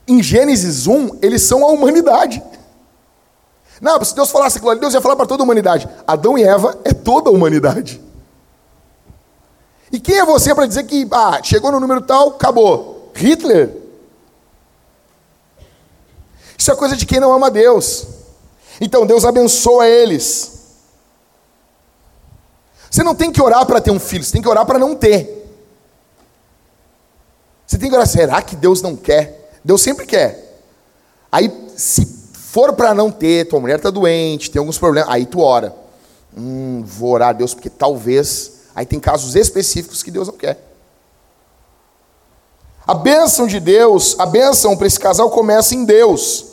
[0.08, 2.44] em Gênesis 1, eles são a humanidade.
[3.80, 5.88] Não, se Deus falasse aquilo ali, Deus ia falar para toda a humanidade.
[6.06, 8.02] Adão e Eva é toda a humanidade.
[9.92, 13.12] E quem é você para dizer que ah, chegou no número tal, acabou?
[13.14, 13.76] Hitler?
[16.58, 18.08] Isso é coisa de quem não ama Deus.
[18.80, 20.62] Então Deus abençoa eles.
[22.90, 24.96] Você não tem que orar para ter um filho, você tem que orar para não
[24.96, 25.42] ter.
[27.66, 29.52] Você tem que orar, será que Deus não quer?
[29.64, 30.62] Deus sempre quer.
[31.32, 35.40] Aí, se for para não ter, tua mulher está doente, tem alguns problemas, aí tu
[35.40, 35.74] ora.
[36.38, 38.61] Hum, vou orar a Deus, porque talvez.
[38.76, 40.72] Aí tem casos específicos que Deus não quer.
[42.86, 46.46] A bênção de Deus, a bênção para esse casal começa em Deus.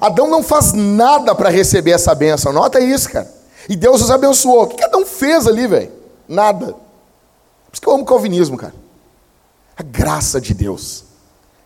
[0.00, 3.32] Adão não faz nada para receber essa bênção, nota isso, cara.
[3.68, 4.64] E Deus os abençoou.
[4.64, 5.92] O que Adão fez ali, velho?
[6.28, 6.66] Nada.
[6.66, 8.74] Por isso que eu amo calvinismo, cara.
[9.76, 11.04] A graça de Deus.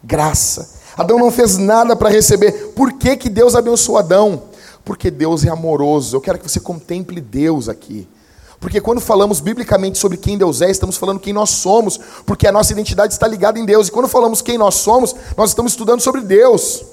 [0.03, 0.71] Graça.
[0.97, 2.73] Adão não fez nada para receber.
[2.75, 4.45] Por que, que Deus abençoou Adão?
[4.85, 6.17] Porque Deus é amoroso.
[6.17, 8.09] Eu quero que você contemple Deus aqui.
[8.61, 12.53] Porque quando falamos biblicamente sobre quem Deus é, estamos falando quem nós somos, porque a
[12.53, 13.88] nossa identidade está ligada em Deus.
[13.88, 16.85] E quando falamos quem nós somos, nós estamos estudando sobre Deus.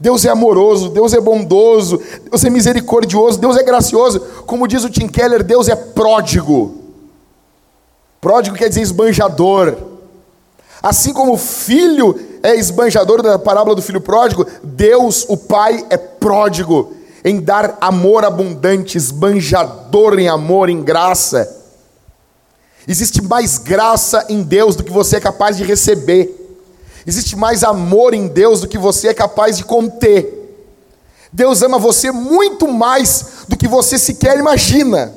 [0.00, 4.20] Deus é amoroso, Deus é bondoso, Deus é misericordioso, Deus é gracioso.
[4.46, 6.76] Como diz o Tim Keller, Deus é pródigo.
[8.20, 9.76] Pródigo quer dizer esbanjador.
[10.82, 15.96] Assim como o filho é esbanjador da parábola do filho pródigo, Deus, o Pai, é
[15.96, 21.62] pródigo em dar amor abundante, esbanjador em amor, em graça.
[22.86, 26.42] Existe mais graça em Deus do que você é capaz de receber.
[27.06, 30.42] Existe mais amor em Deus do que você é capaz de conter.
[31.32, 35.14] Deus ama você muito mais do que você sequer imagina.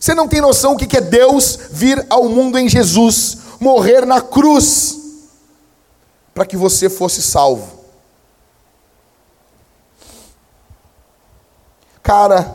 [0.00, 4.20] Você não tem noção o que é Deus vir ao mundo em Jesus, morrer na
[4.20, 4.98] cruz
[6.34, 7.83] para que você fosse salvo.
[12.04, 12.54] Cara,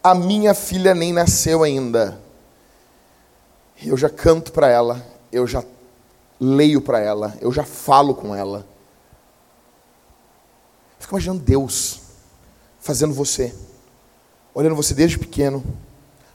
[0.00, 2.16] a minha filha nem nasceu ainda.
[3.84, 5.64] Eu já canto para ela, eu já
[6.38, 8.64] leio para ela, eu já falo com ela.
[11.00, 12.02] Fico imaginando Deus
[12.78, 13.52] fazendo você,
[14.54, 15.64] olhando você desde pequeno,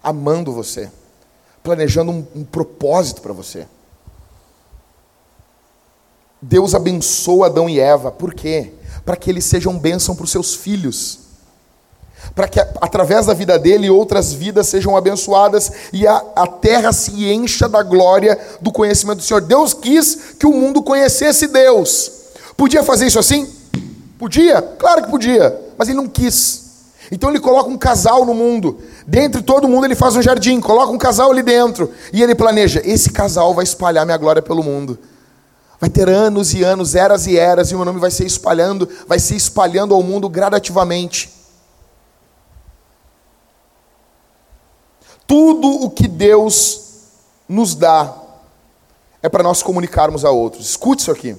[0.04, 0.92] amando você,
[1.64, 3.66] planejando um, um propósito para você.
[6.42, 8.74] Deus abençoa Adão e Eva, por quê?
[9.06, 11.29] Para que eles sejam bênção para os seus filhos.
[12.36, 17.26] Para que através da vida dele outras vidas sejam abençoadas e a, a terra se
[17.26, 19.42] encha da glória do conhecimento do Senhor.
[19.42, 22.12] Deus quis que o mundo conhecesse Deus.
[22.56, 23.48] Podia fazer isso assim?
[24.18, 24.62] Podia?
[24.62, 26.70] Claro que podia, mas ele não quis.
[27.12, 28.80] Então ele coloca um casal no mundo.
[29.08, 31.92] Dentre todo mundo ele faz um jardim, coloca um casal ali dentro.
[32.14, 35.00] E ele planeja: esse casal vai espalhar minha glória pelo mundo.
[35.80, 38.88] Vai ter anos e anos, eras e eras, e o meu nome vai ser espalhando,
[39.08, 41.39] vai se espalhando ao mundo gradativamente.
[45.30, 47.04] Tudo o que Deus
[47.48, 48.18] nos dá
[49.22, 50.72] é para nós comunicarmos a outros.
[50.72, 51.38] Escute isso aqui.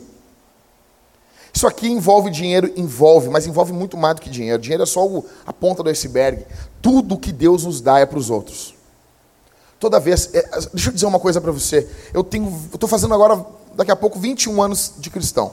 [1.52, 4.62] Isso aqui envolve dinheiro, envolve, mas envolve muito mais do que dinheiro.
[4.62, 5.04] Dinheiro é só
[5.44, 6.46] a ponta do iceberg.
[6.80, 8.76] Tudo o que Deus nos dá é para os outros.
[9.80, 11.90] Toda vez, é, deixa eu dizer uma coisa para você.
[12.14, 15.52] Eu tenho, eu estou fazendo agora, daqui a pouco, 21 anos de cristão.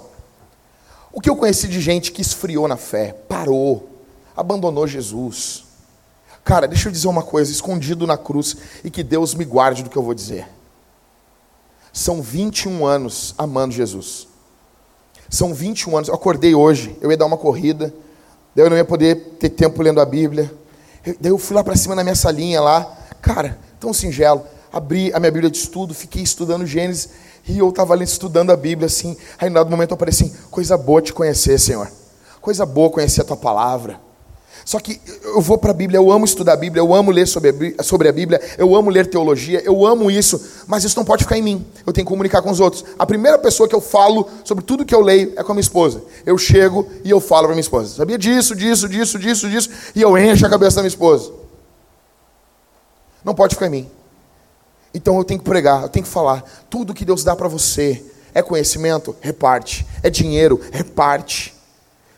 [1.11, 3.89] O que eu conheci de gente que esfriou na fé, parou,
[4.35, 5.65] abandonou Jesus.
[6.47, 9.89] Cara, deixa eu dizer uma coisa, escondido na cruz, e que Deus me guarde do
[9.89, 10.47] que eu vou dizer.
[11.91, 14.29] São 21 anos amando Jesus.
[15.29, 16.07] São 21 anos.
[16.07, 17.93] Eu acordei hoje, eu ia dar uma corrida,
[18.55, 20.49] daí eu não ia poder ter tempo lendo a Bíblia.
[21.19, 24.41] daí eu fui lá para cima na minha salinha lá, cara, tão singelo.
[24.71, 27.09] Abri a minha Bíblia de estudo, fiquei estudando Gênesis,
[27.45, 29.17] e eu estava ali estudando a Bíblia, assim.
[29.37, 31.91] Aí, no dado momento, eu apareci assim: coisa boa te conhecer, Senhor.
[32.39, 34.06] Coisa boa conhecer a tua palavra.
[34.67, 37.25] Só que eu vou para a Bíblia, eu amo estudar a Bíblia, eu amo ler
[37.25, 41.05] sobre a, sobre a Bíblia, eu amo ler teologia, eu amo isso, mas isso não
[41.05, 41.65] pode ficar em mim.
[41.85, 42.83] Eu tenho que comunicar com os outros.
[42.99, 45.61] A primeira pessoa que eu falo sobre tudo que eu leio é com a minha
[45.61, 46.03] esposa.
[46.25, 50.01] Eu chego e eu falo para minha esposa: sabia disso, disso, disso, disso, disso, e
[50.01, 51.31] eu encho a cabeça da minha esposa.
[53.23, 53.91] Não pode ficar em mim.
[54.93, 56.43] Então eu tenho que pregar, eu tenho que falar.
[56.69, 58.03] Tudo que Deus dá para você
[58.33, 59.87] é conhecimento, reparte.
[60.03, 61.55] É dinheiro, reparte.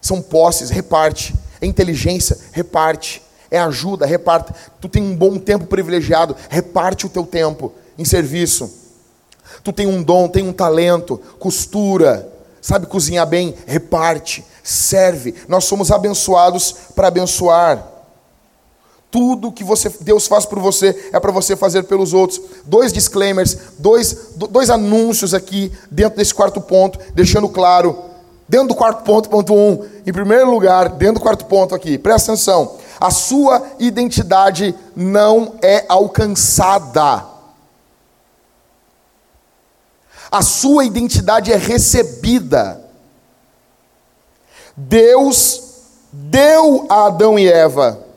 [0.02, 1.36] São posses, reparte.
[1.62, 3.22] É inteligência, reparte.
[3.52, 4.54] É ajuda, reparte.
[4.80, 8.72] Tu tem um bom tempo privilegiado, reparte o teu tempo em serviço.
[9.63, 15.34] Tu tem um dom, tem um talento, costura, sabe cozinhar bem, reparte, serve.
[15.48, 17.86] Nós somos abençoados para abençoar.
[19.12, 22.39] Tudo que você, Deus faz por você é para você fazer pelos outros.
[22.65, 28.09] Dois disclaimers, dois, dois anúncios aqui dentro desse quarto ponto, deixando claro.
[28.50, 32.34] Dentro do quarto ponto, ponto um, em primeiro lugar, dentro do quarto ponto aqui, presta
[32.34, 32.78] atenção.
[33.00, 37.24] A sua identidade não é alcançada.
[40.32, 42.84] A sua identidade é recebida.
[44.76, 45.62] Deus
[46.12, 48.10] deu a Adão e Eva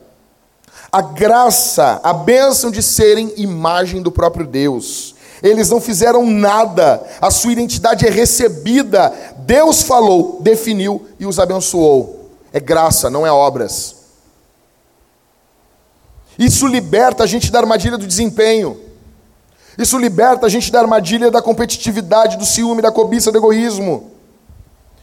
[0.92, 5.14] a graça, a bênção de serem imagem do próprio Deus.
[5.42, 9.10] Eles não fizeram nada, a sua identidade é recebida.
[9.46, 12.30] Deus falou, definiu e os abençoou.
[12.52, 13.96] É graça, não é obras.
[16.38, 18.80] Isso liberta a gente da armadilha do desempenho.
[19.76, 24.10] Isso liberta a gente da armadilha da competitividade, do ciúme, da cobiça, do egoísmo.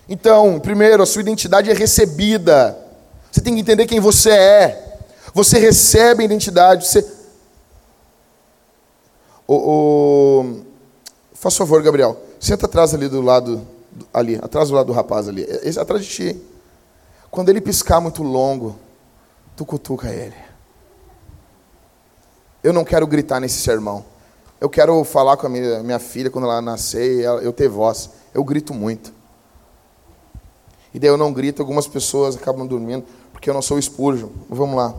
[0.08, 2.78] Então, primeiro, a sua identidade é recebida.
[3.32, 5.00] Você tem que entender quem você é.
[5.34, 6.88] Você recebe a identidade.
[6.88, 7.06] Você...
[9.48, 10.62] O, o...
[11.34, 12.18] Faz favor, Gabriel.
[12.40, 13.66] Senta atrás ali do lado.
[14.14, 15.44] Ali, atrás do lado do rapaz ali.
[15.64, 16.42] Esse, atrás de ti.
[17.32, 18.78] Quando ele piscar muito longo,
[19.56, 20.36] tu cutuca ele.
[22.64, 24.04] Eu não quero gritar nesse sermão.
[24.60, 28.10] Eu quero falar com a minha, minha filha quando ela nascer, eu ter voz.
[28.34, 29.14] Eu grito muito.
[30.94, 34.32] E daí eu não grito, algumas pessoas acabam dormindo, porque eu não sou expurjo.
[34.50, 34.94] Vamos lá.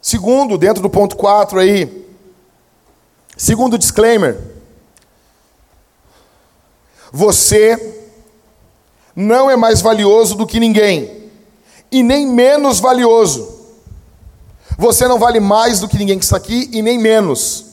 [0.00, 2.08] Segundo, dentro do ponto 4 aí,
[3.36, 4.36] segundo disclaimer,
[7.12, 7.98] você
[9.14, 11.30] não é mais valioso do que ninguém,
[11.90, 13.60] e nem menos valioso.
[14.78, 17.66] Você não vale mais do que ninguém que está aqui, e nem menos.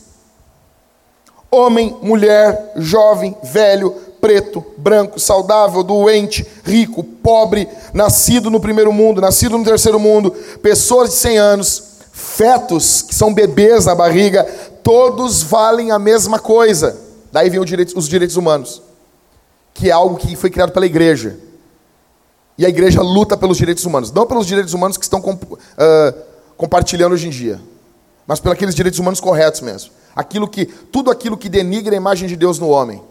[1.49, 9.57] Homem, mulher, jovem, velho, preto, branco, saudável, doente, rico, pobre, nascido no primeiro mundo, nascido
[9.57, 14.43] no terceiro mundo, pessoas de 100 anos, fetos, que são bebês na barriga,
[14.83, 16.97] todos valem a mesma coisa.
[17.31, 18.81] Daí vem direito, os direitos humanos,
[19.79, 21.39] que é algo que foi criado pela igreja.
[22.57, 25.57] E a igreja luta pelos direitos humanos, não pelos direitos humanos que estão comp uh,
[26.57, 27.61] compartilhando hoje em dia,
[28.27, 29.91] mas pelos direitos humanos corretos mesmo.
[30.13, 33.01] Aquilo que, tudo aquilo que denigra a imagem de Deus no homem.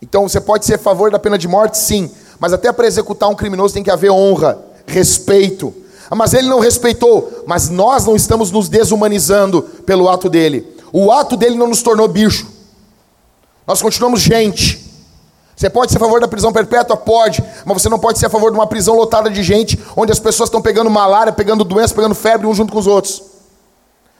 [0.00, 3.28] Então você pode ser a favor da pena de morte, sim, mas até para executar
[3.28, 5.74] um criminoso tem que haver honra, respeito.
[6.08, 7.42] Ah, mas ele não respeitou.
[7.46, 10.76] Mas nós não estamos nos desumanizando pelo ato dele.
[10.92, 12.46] O ato dele não nos tornou bicho.
[13.66, 14.91] Nós continuamos gente.
[15.54, 16.96] Você pode ser a favor da prisão perpétua?
[16.96, 17.42] Pode.
[17.64, 20.18] Mas você não pode ser a favor de uma prisão lotada de gente, onde as
[20.18, 23.22] pessoas estão pegando malária, pegando doença, pegando febre um junto com os outros.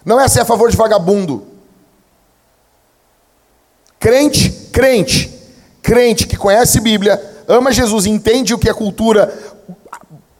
[0.05, 1.47] Não é ser a favor de vagabundo.
[3.99, 5.33] Crente, crente,
[5.81, 9.33] crente que conhece Bíblia, ama Jesus, entende o que é cultura,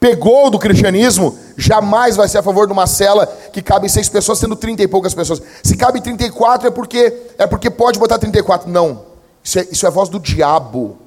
[0.01, 4.37] pegou do cristianismo, jamais vai ser a favor de uma cela que cabe seis pessoas,
[4.37, 5.41] sendo trinta e poucas pessoas.
[5.63, 8.69] Se cabe 34 é porque é porque pode botar 34.
[8.69, 9.12] Não.
[9.43, 10.97] Isso é, isso é voz do diabo.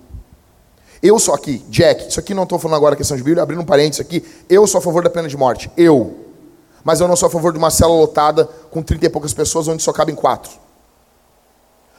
[1.02, 3.64] Eu sou aqui, Jack, isso aqui não estou falando agora questão de Bíblia, abrindo um
[3.64, 5.70] parênteses aqui, eu sou a favor da pena de morte.
[5.76, 6.26] Eu.
[6.82, 9.68] Mas eu não sou a favor de uma cela lotada com trinta e poucas pessoas
[9.68, 10.52] onde só cabem quatro.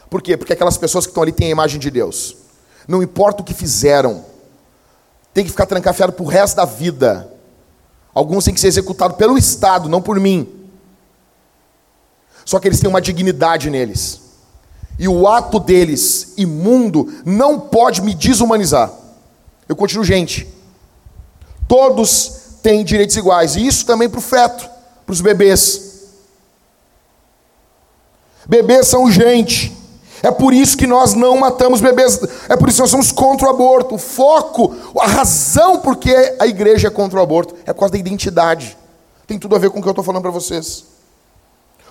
[0.10, 0.38] Por quê?
[0.38, 2.38] Porque aquelas pessoas que estão ali têm a imagem de Deus.
[2.88, 4.24] Não importa o que fizeram
[5.34, 7.32] tem que ficar trancafiado o resto da vida.
[8.12, 10.68] Alguns têm que ser executados pelo Estado, não por mim.
[12.44, 14.22] Só que eles têm uma dignidade neles.
[15.00, 18.92] E o ato deles, imundo, não pode me desumanizar.
[19.68, 20.48] Eu continuo gente.
[21.68, 23.56] Todos têm direitos iguais.
[23.56, 24.68] E isso também para o feto,
[25.06, 25.88] para os bebês.
[28.48, 29.76] Bebês são gente.
[30.24, 32.20] É por isso que nós não matamos bebês.
[32.50, 33.96] É por isso que nós somos contra o aborto.
[33.96, 37.92] O foco, a razão por que a igreja é contra o aborto é por causa
[37.92, 38.78] da identidade.
[39.28, 40.86] Tem tudo a ver com o que eu estou falando para vocês.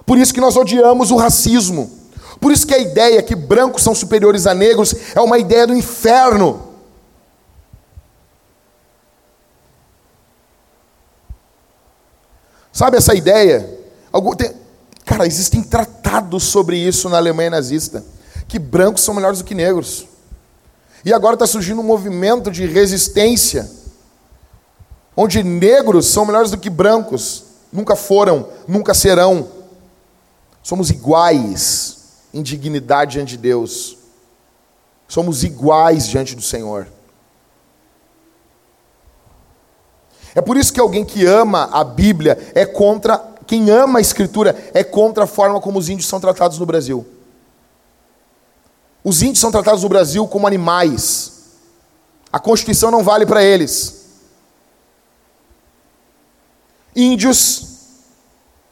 [0.04, 1.90] Por isso que nós odiamos o racismo.
[2.40, 5.74] Por isso que a ideia que brancos são superiores a negros é uma ideia do
[5.74, 6.74] inferno.
[12.72, 13.78] Sabe essa ideia?
[15.04, 18.04] Cara, existem tratados sobre isso na Alemanha nazista,
[18.46, 20.06] que brancos são melhores do que negros.
[21.04, 23.70] E agora está surgindo um movimento de resistência,
[25.16, 27.44] onde negros são melhores do que brancos.
[27.72, 29.48] Nunca foram, nunca serão.
[30.62, 31.95] Somos iguais
[32.36, 33.96] em dignidade diante de Deus.
[35.08, 36.86] Somos iguais diante do Senhor.
[40.34, 43.16] É por isso que alguém que ama a Bíblia é contra
[43.46, 47.06] quem ama a Escritura é contra a forma como os índios são tratados no Brasil.
[49.02, 51.44] Os índios são tratados no Brasil como animais.
[52.30, 54.04] A Constituição não vale para eles.
[56.94, 57.75] Índios,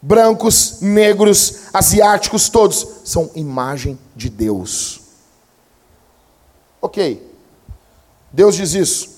[0.04, 5.00] brancos, negros, asiáticos, todos são imagem de Deus.
[6.80, 7.34] Ok.
[8.32, 9.08] Deus diz isso.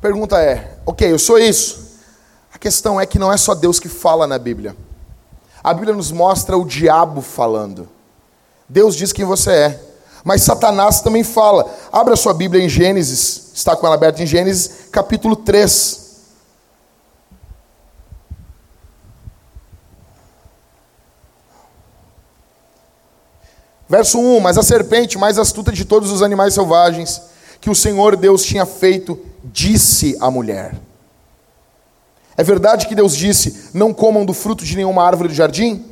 [0.00, 1.92] Pergunta é: ok, eu sou isso
[2.62, 4.76] questão é que não é só Deus que fala na Bíblia.
[5.64, 7.88] A Bíblia nos mostra o diabo falando.
[8.68, 9.80] Deus diz quem você é.
[10.22, 11.68] Mas Satanás também fala.
[11.90, 16.01] Abra sua Bíblia em Gênesis, está com ela aberta em Gênesis, capítulo 3.
[23.92, 27.20] Verso 1: Mas a serpente, mais astuta de todos os animais selvagens,
[27.60, 30.74] que o Senhor Deus tinha feito, disse à mulher:
[32.36, 35.84] é verdade que Deus disse: Não comam do fruto de nenhuma árvore do jardim?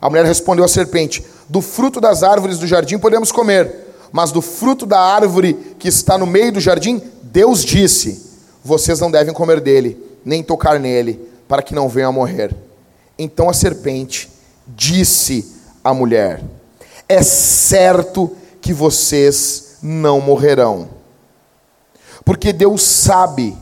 [0.00, 4.42] A mulher respondeu à serpente: Do fruto das árvores do jardim podemos comer, mas do
[4.42, 8.20] fruto da árvore que está no meio do jardim, Deus disse:
[8.64, 12.54] Vocês não devem comer dele, nem tocar nele, para que não venham a morrer.
[13.16, 14.28] Então a serpente
[14.66, 16.42] disse à mulher:
[17.08, 20.90] É certo que vocês não morrerão,
[22.24, 23.56] porque Deus sabe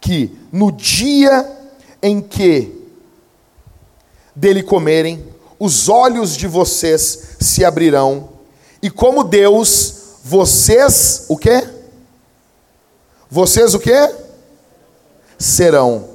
[0.00, 1.50] que no dia
[2.02, 2.84] em que
[4.36, 5.24] dele comerem,
[5.58, 8.28] os olhos de vocês se abrirão,
[8.82, 11.66] e como Deus, vocês o quê?
[13.30, 14.14] Vocês o quê?
[15.38, 16.10] Serão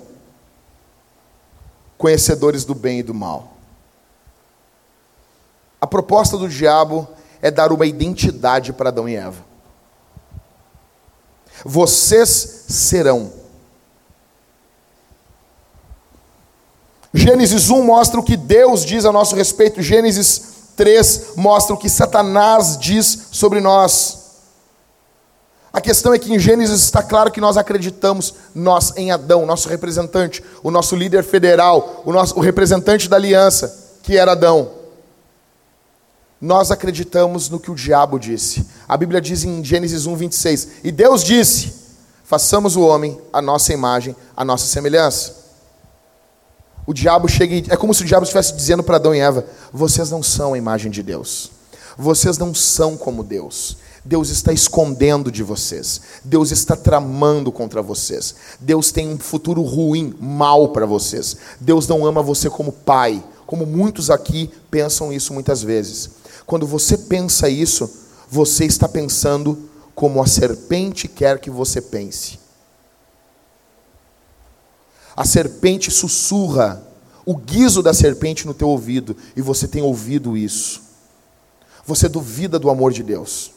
[1.97, 3.48] conhecedores do bem e do mal.
[5.79, 7.07] A proposta do diabo
[7.41, 9.43] é dar uma identidade para Adão e Eva.
[11.63, 13.39] Vocês serão
[17.13, 20.41] Gênesis 1 mostra o que Deus diz a nosso respeito, Gênesis
[20.75, 24.19] 3 mostra o que Satanás diz sobre nós.
[25.73, 29.69] A questão é que em Gênesis está claro que nós acreditamos, nós em Adão, nosso
[29.69, 34.78] representante, o nosso líder federal, o, nosso, o representante da aliança, que era Adão.
[36.41, 38.65] Nós acreditamos no que o diabo disse.
[38.87, 41.73] A Bíblia diz em Gênesis 1, 26: E Deus disse:
[42.23, 45.35] façamos o homem a nossa imagem, a nossa semelhança.
[46.85, 49.45] O diabo chega e, é como se o diabo estivesse dizendo para Adão e Eva:
[49.73, 51.51] vocês não são a imagem de Deus.
[51.97, 53.77] Vocês não são como Deus.
[54.05, 56.01] Deus está escondendo de vocês.
[56.23, 58.35] Deus está tramando contra vocês.
[58.59, 61.35] Deus tem um futuro ruim, mal para vocês.
[61.59, 66.18] Deus não ama você como pai, como muitos aqui pensam isso muitas vezes.
[66.49, 67.87] Quando você pensa isso,
[68.27, 72.39] você está pensando como a serpente quer que você pense.
[75.15, 76.81] A serpente sussurra
[77.23, 80.81] o guizo da serpente no teu ouvido e você tem ouvido isso.
[81.85, 83.51] Você duvida do amor de Deus.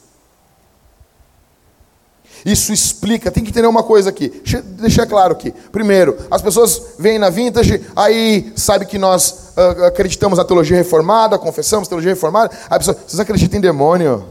[2.44, 4.42] Isso explica, tem que entender uma coisa aqui,
[4.78, 5.52] deixar claro aqui.
[5.70, 11.38] Primeiro, as pessoas vêm na vintage, aí sabe que nós uh, acreditamos na teologia reformada,
[11.38, 12.52] confessamos teologia reformada.
[12.68, 14.26] Aí a pessoa, vocês acreditam em demônio?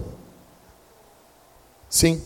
[1.89, 2.21] Sim.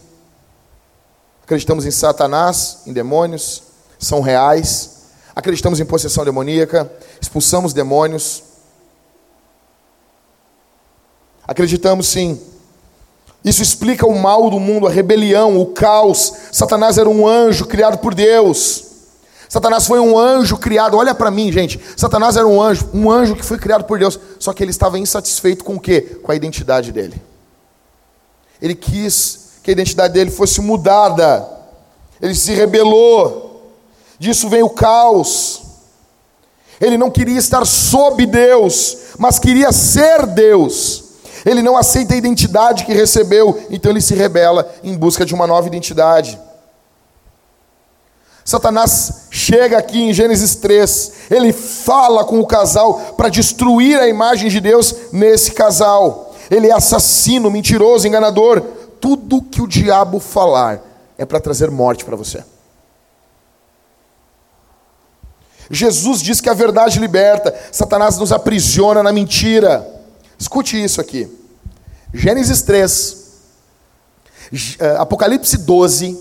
[1.43, 3.63] Acreditamos em Satanás, em demônios,
[3.99, 4.95] são reais
[5.35, 8.41] acreditamos em possessão demoníaca, expulsamos demônios.
[11.45, 12.41] Acreditamos sim.
[13.45, 16.33] Isso explica o mal do mundo, a rebelião, o caos.
[16.51, 18.83] Satanás era um anjo criado por Deus.
[19.47, 21.79] Satanás foi um anjo criado, olha para mim, gente.
[21.95, 24.97] Satanás era um anjo, um anjo que foi criado por Deus, só que ele estava
[24.97, 26.17] insatisfeito com o quê?
[26.23, 27.21] Com a identidade dele.
[28.59, 31.47] Ele quis que a identidade dele fosse mudada.
[32.19, 33.71] Ele se rebelou.
[34.17, 35.61] Disso vem o caos.
[36.81, 41.04] Ele não queria estar sob Deus, mas queria ser Deus.
[41.45, 45.45] Ele não aceita a identidade que recebeu, então ele se rebela em busca de uma
[45.45, 46.39] nova identidade.
[48.43, 54.49] Satanás chega aqui em Gênesis 3, ele fala com o casal para destruir a imagem
[54.49, 56.33] de Deus nesse casal.
[56.49, 58.61] Ele é assassino, mentiroso, enganador.
[58.99, 60.81] Tudo que o diabo falar
[61.17, 62.43] é para trazer morte para você.
[65.69, 69.94] Jesus diz que a verdade liberta, Satanás nos aprisiona na mentira.
[70.37, 71.27] Escute isso aqui.
[72.13, 73.25] Gênesis 3,
[74.79, 76.19] eh, Apocalipse 12,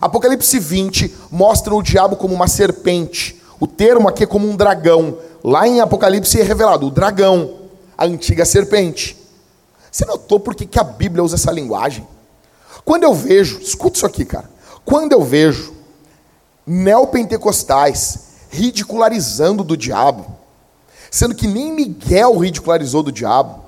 [0.00, 3.40] Apocalipse 20 mostra o diabo como uma serpente.
[3.58, 5.18] O termo aqui é como um dragão.
[5.42, 7.54] Lá em Apocalipse é revelado o dragão,
[7.96, 9.16] a antiga serpente.
[9.90, 12.06] Você notou por que, que a Bíblia usa essa linguagem?
[12.84, 14.50] Quando eu vejo, escuta isso aqui, cara.
[14.84, 15.74] Quando eu vejo
[16.66, 20.26] neopentecostais ridicularizando do diabo,
[21.10, 23.64] sendo que nem Miguel ridicularizou do diabo.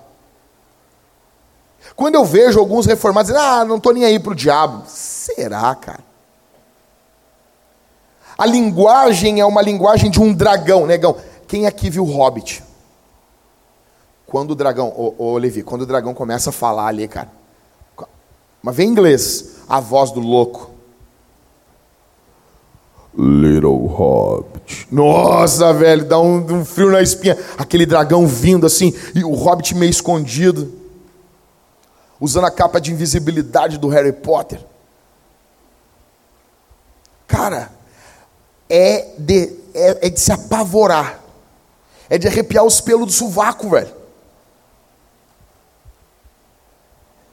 [1.97, 4.85] Quando eu vejo alguns reformados dizendo, ah, não estou nem aí para o diabo.
[4.87, 6.01] Será, cara?
[8.37, 11.17] A linguagem é uma linguagem de um dragão, negão.
[11.49, 12.63] Quem aqui viu Hobbit?
[14.27, 17.33] Quando o dragão, ô, ô Levi, quando o dragão começa a falar ali, cara.
[18.63, 20.71] Mas vem em inglês, a voz do louco.
[23.17, 24.87] Little Hobbit.
[24.91, 27.37] Nossa, velho, dá um, um, frio na espinha.
[27.57, 30.73] Aquele dragão vindo assim, e o Hobbit meio escondido,
[32.21, 34.61] usando a capa de invisibilidade do Harry Potter.
[37.27, 37.71] Cara,
[38.69, 41.21] é de, é, é de se apavorar,
[42.09, 43.99] é de arrepiar os pelos do sovaco, velho.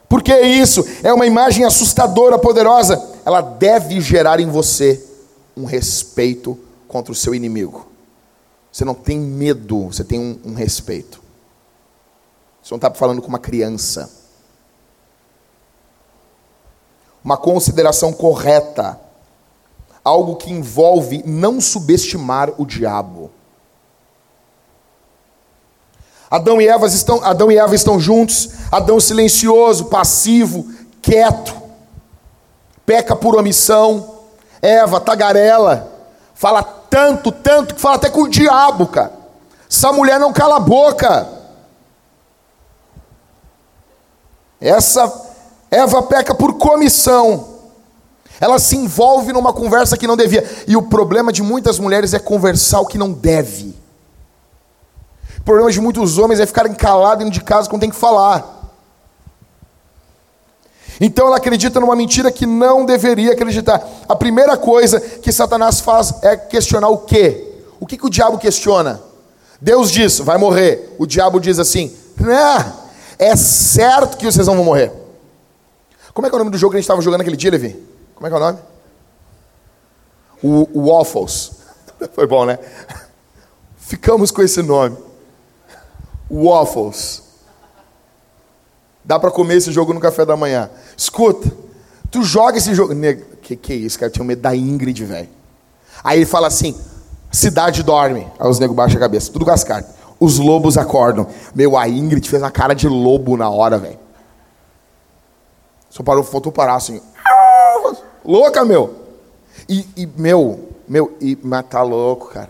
[0.07, 3.13] Porque é isso, é uma imagem assustadora, poderosa.
[3.25, 5.03] Ela deve gerar em você
[5.55, 7.87] um respeito contra o seu inimigo.
[8.71, 11.21] Você não tem medo, você tem um, um respeito.
[12.61, 14.11] Você não está falando com uma criança.
[17.23, 18.99] Uma consideração correta
[20.03, 23.31] algo que envolve não subestimar o diabo.
[26.29, 31.55] Adão e, Eva estão, Adão e Eva estão juntos, Adão silencioso, passivo, quieto,
[32.85, 34.14] peca por omissão,
[34.65, 35.91] Eva tagarela,
[36.33, 39.13] fala tanto, tanto, que fala até com o diabo, cara.
[39.69, 41.27] Essa mulher não cala a boca.
[44.59, 45.11] Essa
[45.69, 47.55] Eva peca por comissão.
[48.39, 50.43] Ela se envolve numa conversa que não devia.
[50.67, 53.75] E o problema de muitas mulheres é conversar o que não deve.
[55.39, 58.54] O problema de muitos homens é ficarem calados dentro de casa quando tem que falar.
[60.99, 63.85] Então ela acredita numa mentira que não deveria acreditar.
[64.07, 67.53] A primeira coisa que Satanás faz é questionar o quê?
[67.79, 69.01] O que, que o diabo questiona?
[69.59, 70.95] Deus diz, vai morrer.
[70.97, 71.95] O diabo diz assim:
[73.17, 74.91] é certo que vocês não vão morrer.
[76.13, 77.51] Como é que é o nome do jogo que a gente estava jogando aquele dia,
[77.51, 77.75] Levi?
[78.15, 78.59] Como é que é o nome?
[80.41, 81.51] O, o Waffles.
[82.15, 82.57] Foi bom, né?
[83.77, 84.97] Ficamos com esse nome.
[86.31, 87.24] Waffles.
[89.05, 90.69] Dá para comer esse jogo no café da manhã.
[90.97, 91.51] Escuta,
[92.09, 92.93] tu joga esse jogo.
[93.41, 94.09] Que que é isso, cara?
[94.09, 95.29] Eu tinha medo da Ingrid, velho.
[96.03, 96.75] Aí ele fala assim:
[97.31, 98.27] cidade dorme.
[98.39, 99.93] Aí os negros baixam a cabeça, tudo cartas.
[100.19, 101.27] Os lobos acordam.
[101.53, 103.99] Meu, a Ingrid fez uma cara de lobo na hora, velho.
[105.89, 107.01] Só parou, faltou parar assim.
[108.23, 108.95] Louca, meu.
[109.69, 112.49] E, e meu, meu, e, mas tá louco, cara.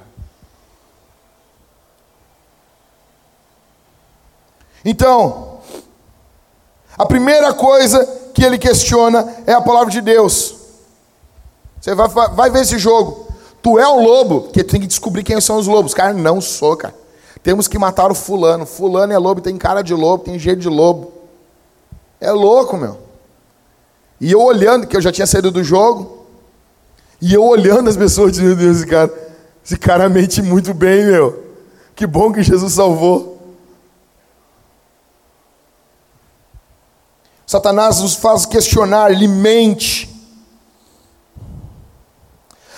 [4.84, 5.55] Então,
[6.98, 10.56] a primeira coisa que ele questiona é a palavra de Deus.
[11.80, 13.28] Você vai, vai ver esse jogo.
[13.62, 15.94] Tu é o lobo, tu tem que descobrir quem são os lobos.
[15.94, 16.94] Cara, não sou, cara.
[17.42, 18.66] Temos que matar o fulano.
[18.66, 21.12] Fulano é lobo, tem cara de lobo, tem jeito de lobo.
[22.20, 22.98] É louco, meu.
[24.20, 26.26] E eu olhando, que eu já tinha saído do jogo,
[27.22, 29.14] e eu olhando as pessoas, meu Deus, esse cara,
[29.64, 31.44] esse cara mente muito bem, meu.
[31.96, 33.35] Que bom que Jesus salvou.
[37.46, 40.10] Satanás nos faz questionar, ele mente.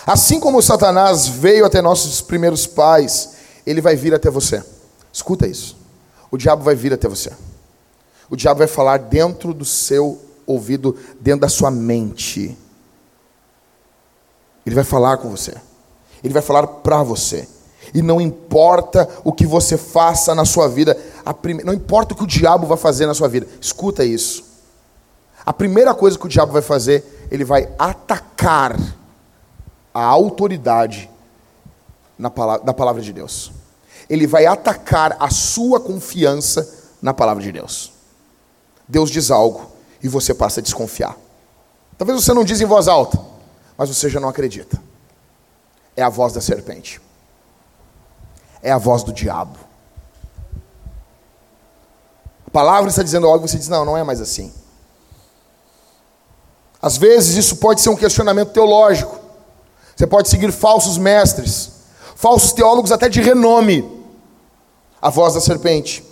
[0.05, 3.32] Assim como Satanás veio até nossos primeiros pais,
[3.65, 4.63] ele vai vir até você.
[5.11, 5.78] Escuta isso.
[6.32, 7.32] O diabo vai vir até você.
[8.30, 12.57] O diabo vai falar dentro do seu ouvido dentro da sua mente.
[14.65, 15.55] Ele vai falar com você.
[16.24, 17.47] ele vai falar para você.
[17.93, 20.97] E não importa o que você faça na sua vida,
[21.41, 21.63] prime...
[21.63, 24.46] não importa o que o diabo vai fazer na sua vida, escuta isso.
[25.47, 28.77] A primeira coisa que o diabo vai fazer, ele vai atacar
[29.93, 31.09] a autoridade
[32.19, 33.53] na palavra, da palavra de Deus.
[34.09, 36.69] Ele vai atacar a sua confiança
[37.01, 37.93] na palavra de Deus.
[38.85, 39.71] Deus diz algo
[40.03, 41.15] e você passa a desconfiar.
[41.97, 43.17] Talvez você não diz em voz alta,
[43.77, 44.77] mas você já não acredita.
[45.95, 46.99] É a voz da serpente.
[48.61, 49.57] É a voz do diabo.
[52.45, 54.51] A palavra está dizendo algo e você diz: não, não é mais assim.
[56.82, 59.19] Às vezes isso pode ser um questionamento teológico.
[59.95, 61.71] Você pode seguir falsos mestres,
[62.15, 63.97] falsos teólogos até de renome.
[65.01, 66.03] A voz da serpente.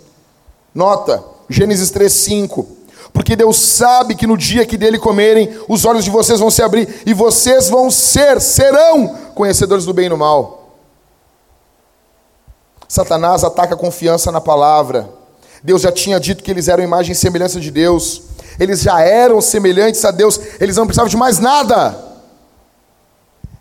[0.74, 2.66] Nota, Gênesis 3:5.
[3.12, 6.62] Porque Deus sabe que no dia que dele comerem, os olhos de vocês vão se
[6.62, 10.74] abrir e vocês vão ser, serão conhecedores do bem e do mal.
[12.88, 15.08] Satanás ataca a confiança na palavra.
[15.62, 18.22] Deus já tinha dito que eles eram imagem e semelhança de Deus.
[18.58, 22.04] Eles já eram semelhantes a Deus, eles não precisavam de mais nada.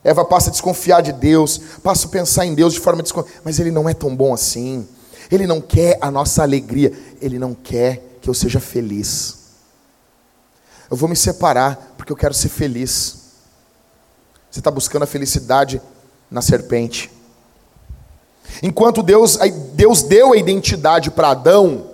[0.03, 3.59] Eva passa a desconfiar de Deus, passa a pensar em Deus de forma desconfiada, mas
[3.59, 4.87] ele não é tão bom assim.
[5.31, 9.45] Ele não quer a nossa alegria, ele não quer que eu seja feliz.
[10.89, 13.17] Eu vou me separar porque eu quero ser feliz.
[14.51, 15.81] Você está buscando a felicidade
[16.29, 17.11] na serpente.
[18.61, 19.39] Enquanto Deus,
[19.73, 21.89] Deus deu a identidade para Adão,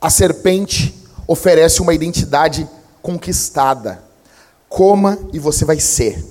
[0.00, 0.97] a serpente
[1.28, 2.66] oferece uma identidade
[3.02, 4.02] conquistada.
[4.66, 6.24] Coma e você vai ser.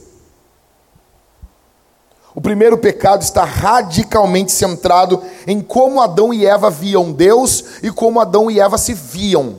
[2.33, 8.19] O primeiro pecado está radicalmente centrado em como Adão e Eva viam Deus e como
[8.19, 9.55] Adão e Eva se viam.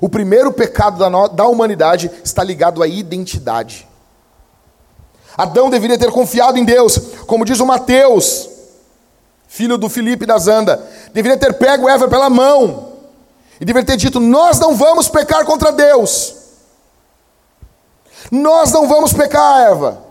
[0.00, 3.86] O primeiro pecado da, da humanidade está ligado à identidade.
[5.36, 8.48] Adão deveria ter confiado em Deus, como diz o Mateus,
[9.46, 10.82] filho do Filipe da Zanda,
[11.12, 12.91] deveria ter pego Eva pela mão
[13.62, 16.34] e deveria ter dito: Nós não vamos pecar contra Deus.
[18.28, 20.02] Nós não vamos pecar, Eva.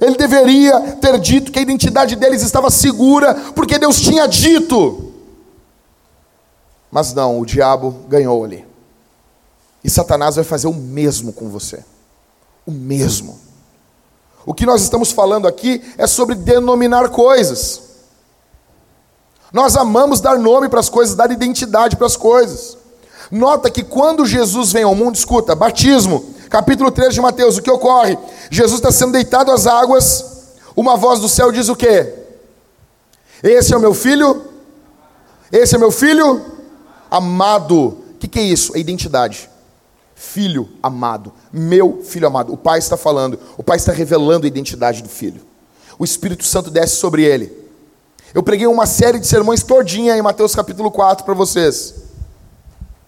[0.00, 5.12] Ele deveria ter dito que a identidade deles estava segura, porque Deus tinha dito.
[6.90, 8.66] Mas não, o diabo ganhou ali.
[9.84, 11.84] E Satanás vai fazer o mesmo com você.
[12.66, 13.38] O mesmo.
[14.44, 17.87] O que nós estamos falando aqui é sobre denominar coisas.
[19.52, 22.76] Nós amamos dar nome para as coisas, dar identidade para as coisas.
[23.30, 27.70] Nota que quando Jesus vem ao mundo, escuta, batismo, capítulo 3 de Mateus, o que
[27.70, 28.18] ocorre?
[28.50, 30.38] Jesus está sendo deitado às águas,
[30.76, 32.14] uma voz do céu diz o quê?
[33.42, 34.44] Esse é o meu filho?
[35.50, 36.42] Esse é meu filho?
[37.10, 37.78] Amado.
[37.78, 38.76] O que, que é isso?
[38.76, 39.48] É identidade.
[40.14, 41.32] Filho amado.
[41.52, 42.52] Meu filho amado.
[42.52, 43.38] O pai está falando.
[43.56, 45.40] O pai está revelando a identidade do filho.
[45.98, 47.67] O Espírito Santo desce sobre ele.
[48.34, 51.94] Eu preguei uma série de sermões todinha em Mateus capítulo 4 para vocês.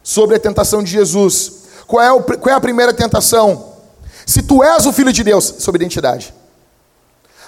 [0.03, 1.53] Sobre a tentação de Jesus.
[1.87, 3.75] Qual é, o, qual é a primeira tentação?
[4.25, 6.33] Se tu és o filho de Deus, sobre identidade.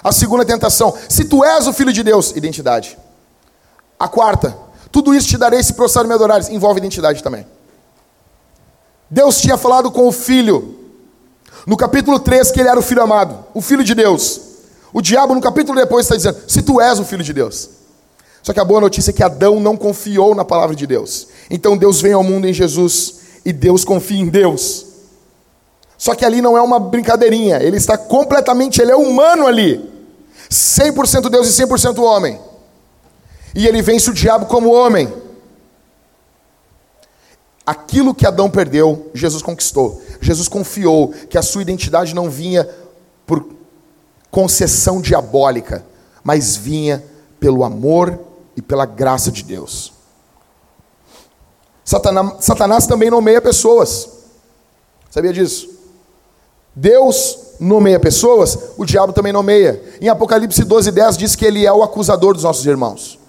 [0.03, 2.97] A segunda tentação, se tu és o filho de Deus, identidade.
[3.97, 4.55] A quarta,
[4.91, 7.47] tudo isso te darei se prostrar me adorares, envolve identidade também.
[9.09, 10.77] Deus tinha falado com o filho,
[11.65, 14.52] no capítulo 3, que ele era o filho amado, o filho de Deus.
[14.93, 17.69] O diabo, no capítulo depois, está dizendo: se tu és o filho de Deus.
[18.43, 21.29] Só que a boa notícia é que Adão não confiou na palavra de Deus.
[21.49, 24.85] Então Deus vem ao mundo em Jesus e Deus confia em Deus.
[25.97, 29.89] Só que ali não é uma brincadeirinha, ele está completamente, ele é humano ali.
[30.49, 32.39] 100% Deus e 100% homem.
[33.55, 35.11] E ele vence o diabo como homem.
[37.65, 40.01] Aquilo que Adão perdeu, Jesus conquistou.
[40.19, 42.67] Jesus confiou que a sua identidade não vinha
[43.25, 43.45] por
[44.33, 45.85] concessão diabólica,
[46.23, 47.05] mas vinha
[47.39, 48.19] pelo amor
[48.57, 49.93] e pela graça de Deus.
[51.85, 54.09] Satanás, Satanás também nomeia pessoas.
[55.11, 55.69] Sabia disso?
[56.75, 59.79] Deus nomeia pessoas, o diabo também nomeia.
[60.01, 63.19] Em Apocalipse 12, 10 diz que ele é o acusador dos nossos irmãos.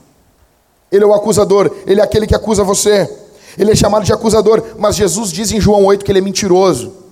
[0.91, 3.15] Ele é o acusador, ele é aquele que acusa você.
[3.59, 7.04] Ele é chamado de acusador, mas Jesus diz em João 8 que ele é mentiroso.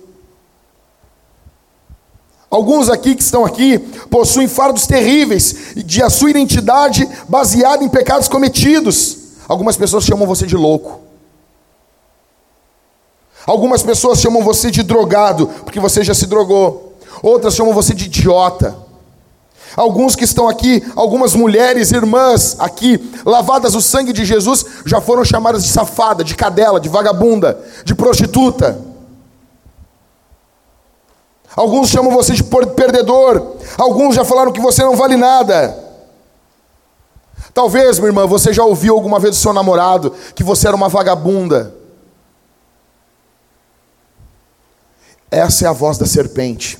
[2.53, 3.79] Alguns aqui que estão aqui
[4.11, 9.17] possuem fardos terríveis de a sua identidade baseada em pecados cometidos.
[9.47, 10.99] Algumas pessoas chamam você de louco.
[13.47, 16.93] Algumas pessoas chamam você de drogado, porque você já se drogou.
[17.23, 18.77] Outras chamam você de idiota.
[19.75, 25.25] Alguns que estão aqui, algumas mulheres, irmãs aqui, lavadas o sangue de Jesus, já foram
[25.25, 28.92] chamadas de safada, de cadela, de vagabunda, de prostituta.
[31.55, 33.57] Alguns chamam você de perdedor.
[33.77, 35.77] Alguns já falaram que você não vale nada.
[37.53, 40.89] Talvez, minha irmã, você já ouviu alguma vez do seu namorado que você era uma
[40.89, 41.75] vagabunda.
[45.29, 46.79] Essa é a voz da serpente.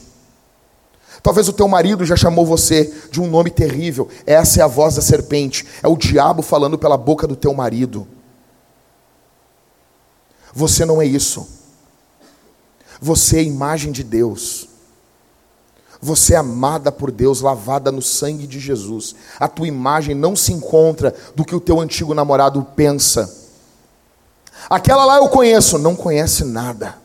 [1.21, 4.09] Talvez o teu marido já chamou você de um nome terrível.
[4.26, 5.65] Essa é a voz da serpente.
[5.82, 8.07] É o diabo falando pela boca do teu marido.
[10.53, 11.62] Você não é isso.
[13.04, 14.70] Você é imagem de Deus.
[16.01, 19.14] Você é amada por Deus, lavada no sangue de Jesus.
[19.38, 23.30] A tua imagem não se encontra do que o teu antigo namorado pensa.
[24.70, 26.95] Aquela lá eu conheço, não conhece nada.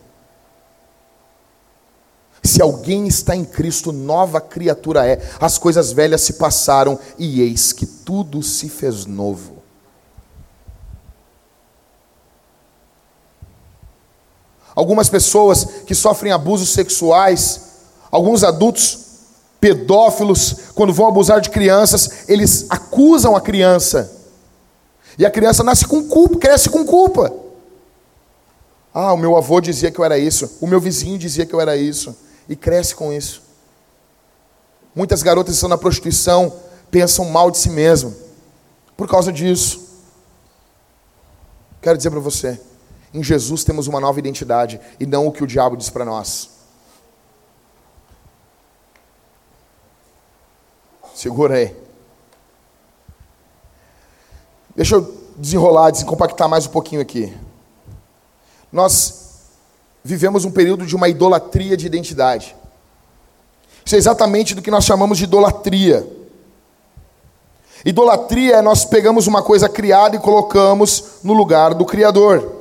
[2.45, 5.21] Se alguém está em Cristo, nova criatura é.
[5.41, 9.58] As coisas velhas se passaram e eis que tudo se fez novo.
[14.79, 17.63] Algumas pessoas que sofrem abusos sexuais,
[18.13, 19.07] alguns adultos
[19.61, 24.09] pedófilos, quando vão abusar de crianças, eles acusam a criança.
[25.19, 27.33] E a criança nasce com culpa, cresce com culpa.
[28.95, 31.61] Ah, o meu avô dizia que eu era isso, o meu vizinho dizia que eu
[31.61, 32.17] era isso,
[32.49, 33.43] e cresce com isso.
[34.95, 36.53] Muitas garotas estão na prostituição
[36.89, 38.15] pensam mal de si mesmo
[38.97, 39.89] por causa disso.
[41.83, 42.61] Quero dizer para você,
[43.13, 46.51] em Jesus temos uma nova identidade e não o que o diabo diz para nós.
[51.15, 51.75] Segura aí.
[54.77, 57.37] Deixa eu desenrolar, desencompactar mais um pouquinho aqui.
[58.71, 59.41] Nós
[60.05, 62.55] vivemos um período de uma idolatria de identidade.
[63.85, 66.07] Isso é exatamente do que nós chamamos de idolatria.
[67.85, 72.58] Idolatria é nós pegamos uma coisa criada e colocamos no lugar do Criador.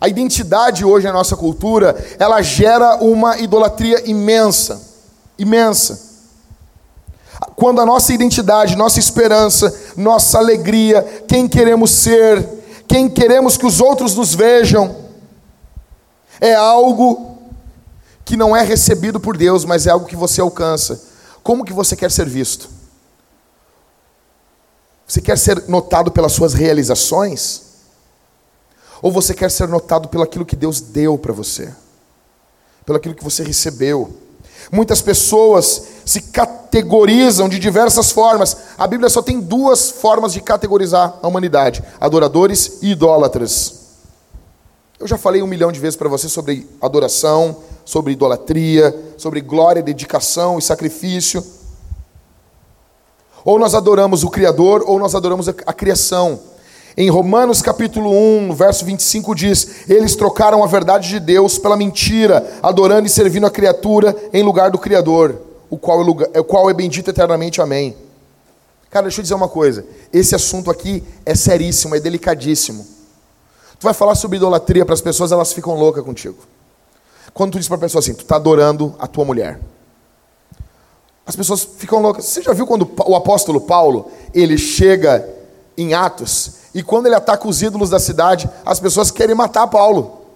[0.00, 4.80] A identidade hoje na nossa cultura, ela gera uma idolatria imensa,
[5.38, 6.06] imensa.
[7.54, 12.46] Quando a nossa identidade, nossa esperança, nossa alegria, quem queremos ser,
[12.86, 14.94] quem queremos que os outros nos vejam,
[16.40, 17.38] é algo
[18.24, 21.02] que não é recebido por Deus, mas é algo que você alcança.
[21.42, 22.68] Como que você quer ser visto?
[25.06, 27.65] Você quer ser notado pelas suas realizações?
[29.02, 31.72] Ou você quer ser notado pelo aquilo que Deus deu para você?
[32.84, 34.14] Pelo aquilo que você recebeu?
[34.70, 38.56] Muitas pessoas se categorizam de diversas formas.
[38.76, 43.86] A Bíblia só tem duas formas de categorizar a humanidade: adoradores e idólatras.
[44.98, 49.82] Eu já falei um milhão de vezes para você sobre adoração, sobre idolatria, sobre glória,
[49.82, 51.44] dedicação e sacrifício.
[53.44, 56.40] Ou nós adoramos o Criador, ou nós adoramos a criação.
[56.98, 62.58] Em Romanos capítulo 1, verso 25 diz: Eles trocaram a verdade de Deus pela mentira,
[62.62, 65.38] adorando e servindo a criatura em lugar do Criador,
[65.68, 67.60] o qual é, lugar, o qual é bendito eternamente.
[67.60, 67.94] Amém.
[68.88, 72.86] Cara, deixa eu dizer uma coisa: esse assunto aqui é seríssimo, é delicadíssimo.
[73.78, 76.38] Tu vai falar sobre idolatria para as pessoas, elas ficam loucas contigo.
[77.34, 79.60] Quando tu diz para a pessoa assim, tu está adorando a tua mulher.
[81.26, 82.24] As pessoas ficam loucas.
[82.24, 85.28] Você já viu quando o apóstolo Paulo, ele chega
[85.76, 90.26] em Atos, e quando ele ataca os ídolos da cidade, as pessoas querem matar Paulo.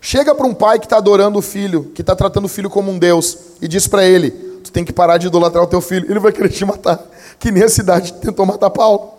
[0.00, 2.90] Chega para um pai que está adorando o filho, que está tratando o filho como
[2.90, 6.10] um Deus, e diz para ele: Tu tem que parar de idolatrar o teu filho.
[6.10, 7.00] Ele vai querer te matar.
[7.38, 9.12] Que nem a cidade tentou matar Paulo,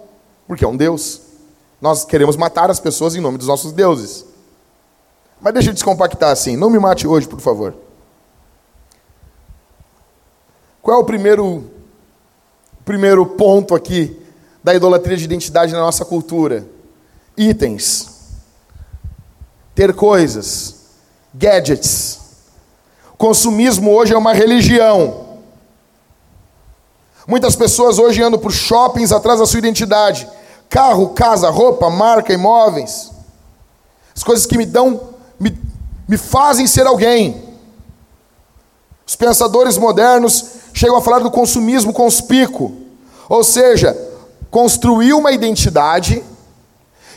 [0.46, 1.22] porque é um Deus.
[1.82, 4.26] Nós queremos matar as pessoas em nome dos nossos deuses.
[5.40, 6.58] Mas deixa eu descompactar assim.
[6.58, 7.74] Não me mate hoje, por favor.
[10.82, 11.72] Qual é o primeiro,
[12.84, 14.23] primeiro ponto aqui
[14.64, 16.66] da idolatria de identidade na nossa cultura?
[17.36, 18.10] Itens,
[19.76, 20.76] ter coisas,
[21.34, 22.20] gadgets.
[23.18, 25.40] Consumismo hoje é uma religião.
[27.28, 30.28] Muitas pessoas hoje andam por shoppings atrás da sua identidade.
[30.70, 33.12] Carro, casa, roupa, marca, imóveis.
[34.16, 35.10] As coisas que me dão,
[35.40, 35.58] me,
[36.08, 37.54] me fazem ser alguém.
[39.06, 42.76] Os pensadores modernos chegam a falar do consumismo conspícuo.
[43.30, 43.96] Ou seja,
[44.54, 46.24] construir uma identidade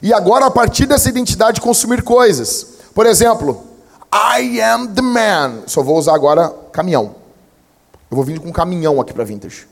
[0.02, 2.78] e agora, a partir dessa identidade, consumir coisas.
[2.94, 3.62] Por exemplo,
[4.10, 5.64] I am the man.
[5.66, 7.14] Só vou usar agora caminhão.
[8.10, 9.68] Eu vou vir com caminhão aqui para Vintage.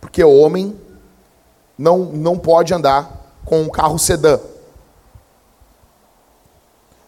[0.00, 0.78] Porque homem
[1.76, 3.10] não, não pode andar
[3.44, 4.38] com um carro sedã.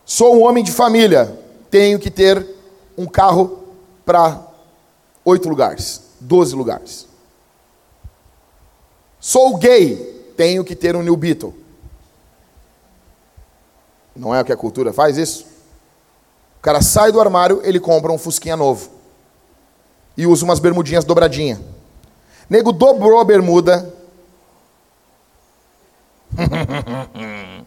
[0.04, 1.38] Sou um homem de família.
[1.70, 2.44] Tenho que ter
[2.98, 3.60] um carro
[4.04, 4.40] para
[5.24, 7.11] oito lugares, doze lugares.
[9.24, 11.54] Sou gay, tenho que ter um New Beetle.
[14.16, 15.46] Não é o que a cultura faz isso?
[16.60, 18.90] cara sai do armário, ele compra um fusquinha novo.
[20.16, 21.60] E usa umas bermudinhas dobradinha.
[22.50, 23.94] Nego dobrou a bermuda.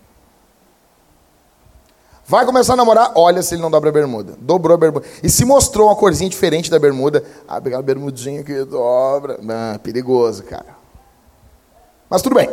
[2.27, 4.35] Vai começar a namorar, olha se ele não dobra a bermuda.
[4.39, 5.05] Dobrou a bermuda.
[5.23, 9.39] E se mostrou uma corzinha diferente da bermuda, ah, pegar a bermudinha que dobra.
[9.47, 10.74] Ah, perigoso, cara.
[12.09, 12.49] Mas tudo bem.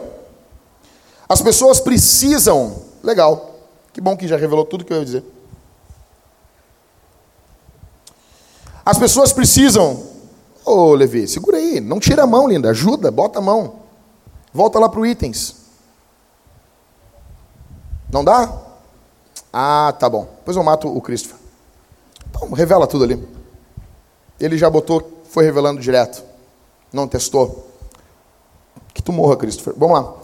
[1.29, 2.83] As pessoas precisam.
[3.03, 3.57] Legal.
[3.93, 5.25] Que bom que já revelou tudo que eu ia dizer.
[8.85, 10.03] As pessoas precisam.
[10.65, 11.81] Ô, oh, Levi, segura aí.
[11.81, 12.71] Não tira a mão, linda.
[12.71, 13.81] Ajuda, bota a mão.
[14.53, 15.57] Volta lá para o itens.
[18.11, 18.53] Não dá?
[19.53, 20.29] Ah, tá bom.
[20.39, 21.39] Depois eu mato o Christopher.
[22.29, 23.29] Então, revela tudo ali.
[24.39, 26.23] Ele já botou, foi revelando direto.
[26.93, 27.72] Não testou.
[28.93, 29.75] Que tu morra, Christopher.
[29.77, 30.15] Vamos lá.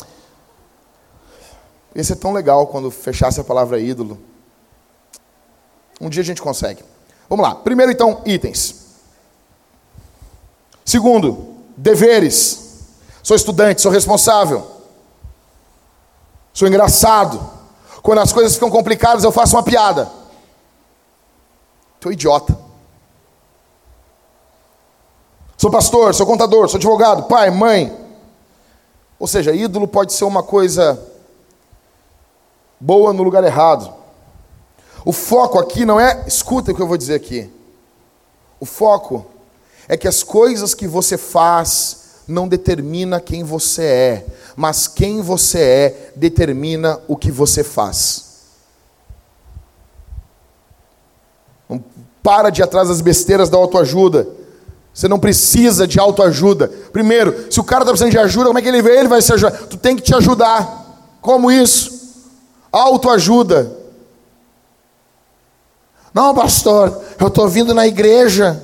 [1.95, 4.19] Ia ser tão legal quando fechasse a palavra ídolo.
[6.01, 6.85] Um dia a gente consegue.
[7.29, 7.55] Vamos lá.
[7.55, 8.87] Primeiro, então, itens.
[10.85, 12.87] Segundo, deveres.
[13.23, 14.66] Sou estudante, sou responsável.
[16.53, 17.59] Sou engraçado.
[18.03, 20.11] Quando as coisas ficam complicadas, eu faço uma piada.
[21.97, 22.59] Estou idiota.
[25.57, 28.08] Sou pastor, sou contador, sou advogado, pai, mãe.
[29.19, 31.01] Ou seja, ídolo pode ser uma coisa
[32.79, 33.93] boa no lugar errado.
[35.05, 37.51] O foco aqui não é, escuta o que eu vou dizer aqui.
[38.61, 39.27] O foco
[39.89, 45.61] é que as coisas que você faz não determina quem você é, mas quem você
[45.61, 48.27] é determina o que você faz.
[51.69, 51.83] Não
[52.23, 54.29] para de ir atrás das besteiras da autoajuda.
[54.99, 56.67] Você não precisa de autoajuda.
[56.93, 58.99] Primeiro, se o cara está precisando de ajuda, como é que ele vê?
[58.99, 59.53] Ele vai se ajudar.
[59.53, 61.07] Tu tem que te ajudar.
[61.21, 62.17] Como isso?
[62.73, 63.79] Autoajuda.
[66.13, 68.61] Não, pastor, eu estou vindo na igreja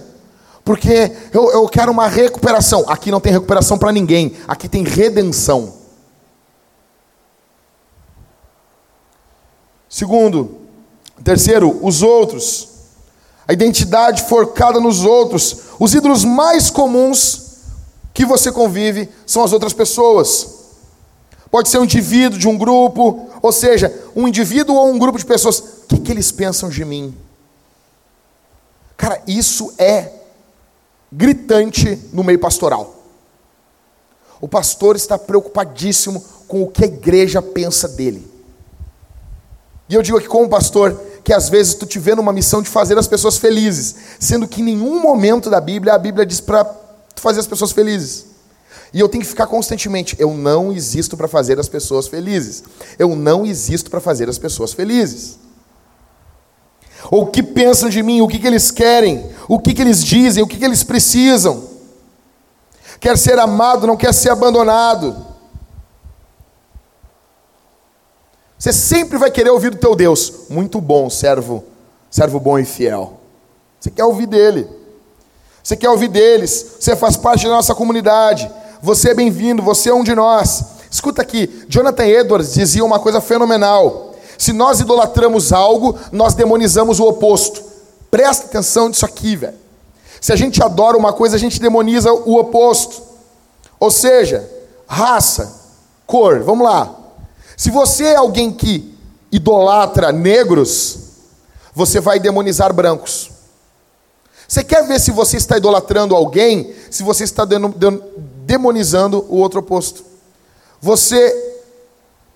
[0.65, 2.85] porque eu, eu quero uma recuperação.
[2.89, 5.73] Aqui não tem recuperação para ninguém, aqui tem redenção.
[9.89, 10.63] Segundo,
[11.23, 12.71] terceiro, os outros.
[13.47, 15.64] A identidade forcada nos outros.
[15.79, 17.45] Os ídolos mais comuns
[18.13, 20.55] que você convive são as outras pessoas.
[21.51, 25.25] Pode ser um indivíduo de um grupo, ou seja, um indivíduo ou um grupo de
[25.25, 25.59] pessoas.
[25.59, 27.15] O que, que eles pensam de mim?
[28.97, 30.13] Cara, isso é
[31.13, 32.95] gritante no meio pastoral.
[34.41, 38.31] O pastor está preocupadíssimo com o que a igreja pensa dele.
[39.89, 42.69] E eu digo aqui como pastor que às vezes tu te vê numa missão de
[42.69, 46.71] fazer as pessoas felizes, sendo que em nenhum momento da Bíblia a Bíblia diz para
[47.17, 48.27] fazer as pessoas felizes.
[48.93, 52.63] E eu tenho que ficar constantemente, eu não existo para fazer as pessoas felizes.
[52.99, 55.39] Eu não existo para fazer as pessoas felizes.
[57.11, 60.05] Ou o que pensam de mim, o que, que eles querem, o que, que eles
[60.05, 61.65] dizem, o que, que eles precisam.
[63.01, 65.34] Quer ser amado, não quer ser abandonado.
[68.59, 70.49] Você sempre vai querer ouvir do teu Deus.
[70.49, 71.65] Muito bom, servo,
[72.11, 73.21] servo bom e fiel.
[73.81, 74.69] Você quer ouvir dele.
[75.63, 76.77] Você quer ouvir deles.
[76.81, 78.51] Você faz parte da nossa comunidade.
[78.83, 80.65] Você é bem-vindo, você é um de nós.
[80.91, 84.15] Escuta aqui, Jonathan Edwards dizia uma coisa fenomenal.
[84.39, 87.63] Se nós idolatramos algo, nós demonizamos o oposto.
[88.11, 89.55] Presta atenção nisso aqui, velho.
[90.21, 93.03] Se a gente adora uma coisa, a gente demoniza o oposto.
[93.81, 94.49] Ou seja,
[94.87, 95.53] raça,
[96.07, 96.95] cor, vamos lá.
[97.57, 98.95] Se você é alguém que
[99.31, 100.99] idolatra negros,
[101.75, 103.31] você vai demonizar brancos.
[104.47, 107.47] Você quer ver se você está idolatrando alguém, se você está
[108.45, 110.05] demonizando o outro oposto?
[110.81, 111.55] Você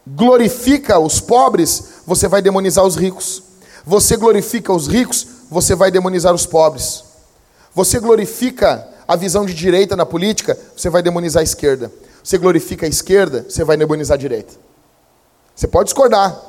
[0.07, 3.43] glorifica os pobres, você vai demonizar os ricos.
[3.85, 7.05] Você glorifica os ricos, você vai demonizar os pobres.
[7.75, 11.93] Você glorifica a visão de direita na política, você vai demonizar a esquerda.
[12.25, 14.68] Você glorifica a esquerda, você vai demonizar a direita.
[15.59, 16.41] Você pode discordar.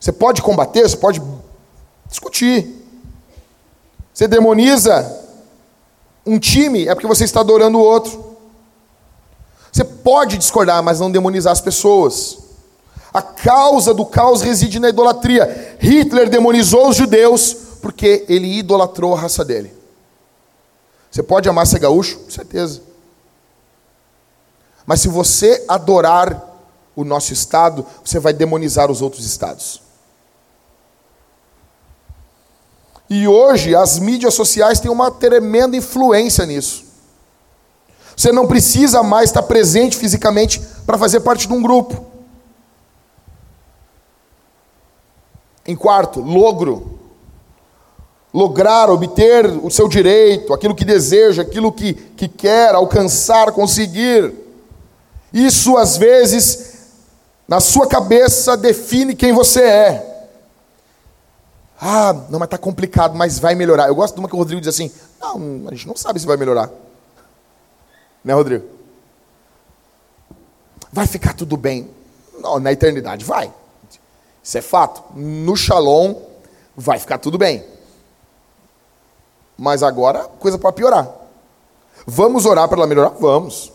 [0.00, 1.20] Você pode combater, você pode
[2.08, 2.82] discutir.
[4.14, 5.22] Você demoniza
[6.24, 8.38] um time, é porque você está adorando o outro.
[9.70, 12.38] Você pode discordar, mas não demonizar as pessoas.
[13.12, 15.76] A causa do caos reside na idolatria.
[15.78, 19.74] Hitler demonizou os judeus porque ele idolatrou a raça dele.
[21.10, 22.20] Você pode amar ser gaúcho?
[22.20, 22.80] Com certeza.
[24.86, 26.45] Mas se você adorar
[26.96, 29.82] o nosso estado, você vai demonizar os outros estados.
[33.08, 36.84] E hoje as mídias sociais têm uma tremenda influência nisso.
[38.16, 42.06] Você não precisa mais estar presente fisicamente para fazer parte de um grupo.
[45.66, 46.98] Em quarto, logro.
[48.32, 54.32] lograr, obter o seu direito, aquilo que deseja, aquilo que, que quer alcançar, conseguir.
[55.32, 56.75] Isso, às vezes,
[57.46, 60.16] na sua cabeça, define quem você é.
[61.80, 63.88] Ah, não, mas está complicado, mas vai melhorar.
[63.88, 64.90] Eu gosto de uma que o Rodrigo diz assim:
[65.20, 66.70] não, a gente não sabe se vai melhorar.
[68.24, 68.66] Né, Rodrigo?
[70.92, 71.90] Vai ficar tudo bem.
[72.40, 73.52] Não, na eternidade vai.
[74.42, 75.02] Isso é fato.
[75.14, 76.14] No Shalom
[76.74, 77.64] vai ficar tudo bem.
[79.58, 81.08] Mas agora, coisa para piorar.
[82.06, 83.10] Vamos orar para ela melhorar?
[83.10, 83.72] Vamos.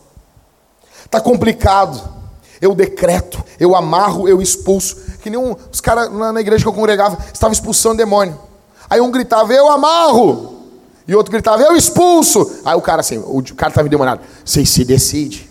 [1.05, 2.20] Está complicado.
[2.61, 4.95] Eu decreto, eu amarro, eu expulso.
[5.21, 8.39] Que nem um, os caras na, na igreja que eu congregava estavam expulsando demônio.
[8.87, 10.59] Aí um gritava, eu amarro.
[11.07, 12.59] E outro gritava, eu expulso.
[12.63, 14.21] Aí o cara assim, o cara estava endemoniado.
[14.45, 15.49] Vocês se decidem.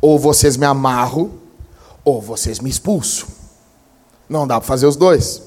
[0.00, 1.30] Ou vocês me amarram,
[2.04, 3.28] ou vocês me expulsam.
[4.28, 5.42] Não dá para fazer os dois.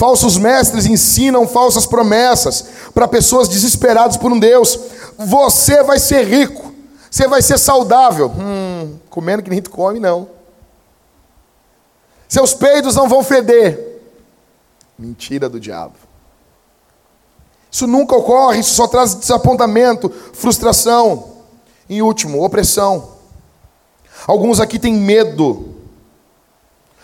[0.00, 4.80] Falsos mestres ensinam falsas promessas para pessoas desesperadas por um Deus.
[5.18, 6.72] Você vai ser rico,
[7.10, 8.30] você vai ser saudável.
[8.30, 10.26] Hum, comendo que nem tu come, não.
[12.26, 14.00] Seus peidos não vão feder.
[14.98, 15.96] Mentira do diabo.
[17.70, 21.42] Isso nunca ocorre, isso só traz desapontamento, frustração.
[21.90, 23.16] Em último, opressão.
[24.26, 25.74] Alguns aqui têm medo,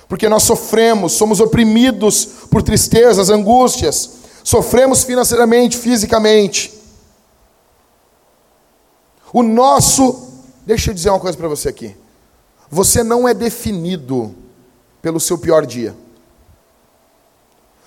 [0.09, 4.11] porque nós sofremos, somos oprimidos por tristezas, angústias,
[4.45, 6.73] sofremos financeiramente, fisicamente.
[9.33, 10.31] O nosso,
[10.65, 11.97] deixa eu dizer uma coisa para você aqui.
[12.71, 14.35] Você não é definido
[15.03, 15.95] pelo seu pior dia.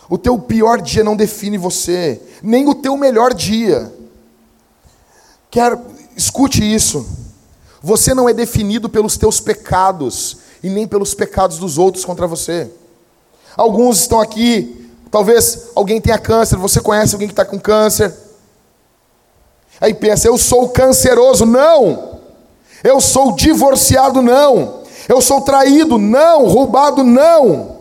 [0.09, 3.93] O teu pior dia não define você, nem o teu melhor dia.
[5.49, 5.79] Quero,
[6.17, 7.07] escute isso.
[7.81, 12.69] Você não é definido pelos teus pecados e nem pelos pecados dos outros contra você.
[13.55, 18.13] Alguns estão aqui, talvez alguém tenha câncer, você conhece alguém que está com câncer.
[19.81, 21.45] Aí pensa, eu sou canceroso.
[21.45, 22.19] Não!
[22.83, 24.83] Eu sou divorciado, não.
[25.07, 26.47] Eu sou traído, não.
[26.47, 27.77] Roubado, não.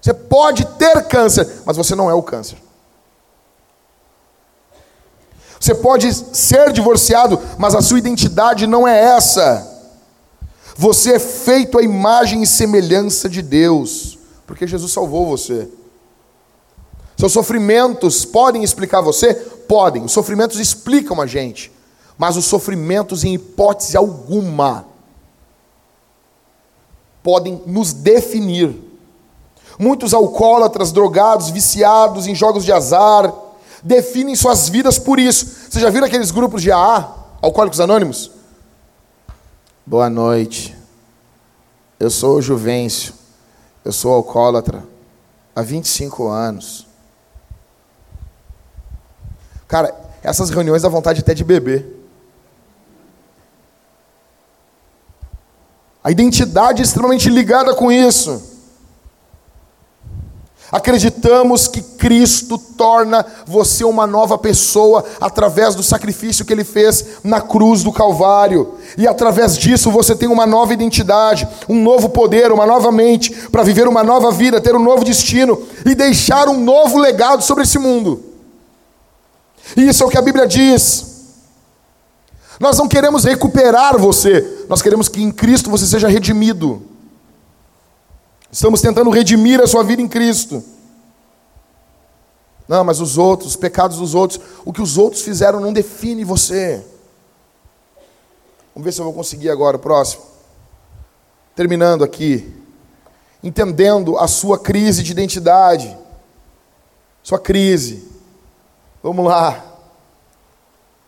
[0.00, 2.56] Você pode ter câncer, mas você não é o câncer.
[5.58, 9.69] Você pode ser divorciado, mas a sua identidade não é essa.
[10.80, 15.68] Você é feito à imagem e semelhança de Deus, porque Jesus salvou você.
[17.18, 19.34] Seus sofrimentos podem explicar você?
[19.34, 20.06] Podem.
[20.06, 21.70] Os sofrimentos explicam a gente,
[22.16, 24.86] mas os sofrimentos, em hipótese alguma,
[27.22, 28.74] podem nos definir.
[29.78, 33.30] Muitos alcoólatras, drogados, viciados em jogos de azar,
[33.82, 35.46] definem suas vidas por isso.
[35.68, 38.39] Você já viram aqueles grupos de AA, Alcoólicos Anônimos?
[39.86, 40.76] Boa noite.
[41.98, 43.14] Eu sou o Juvencio.
[43.84, 44.84] Eu sou alcoólatra
[45.54, 46.86] há 25 anos.
[49.66, 51.96] Cara, essas reuniões dá vontade até de beber.
[56.02, 58.49] A identidade é extremamente ligada com isso.
[60.72, 67.40] Acreditamos que Cristo torna você uma nova pessoa através do sacrifício que ele fez na
[67.40, 68.74] cruz do Calvário.
[68.96, 73.64] E através disso você tem uma nova identidade, um novo poder, uma nova mente para
[73.64, 77.78] viver uma nova vida, ter um novo destino e deixar um novo legado sobre esse
[77.78, 78.22] mundo.
[79.76, 81.06] E isso é o que a Bíblia diz.
[82.60, 86.89] Nós não queremos recuperar você, nós queremos que em Cristo você seja redimido.
[88.52, 90.62] Estamos tentando redimir a sua vida em Cristo.
[92.66, 96.24] Não, mas os outros, os pecados dos outros, o que os outros fizeram não define
[96.24, 96.84] você.
[98.74, 100.22] Vamos ver se eu vou conseguir agora, o próximo.
[101.54, 102.52] Terminando aqui.
[103.42, 105.96] Entendendo a sua crise de identidade.
[107.22, 108.08] Sua crise.
[109.02, 109.64] Vamos lá.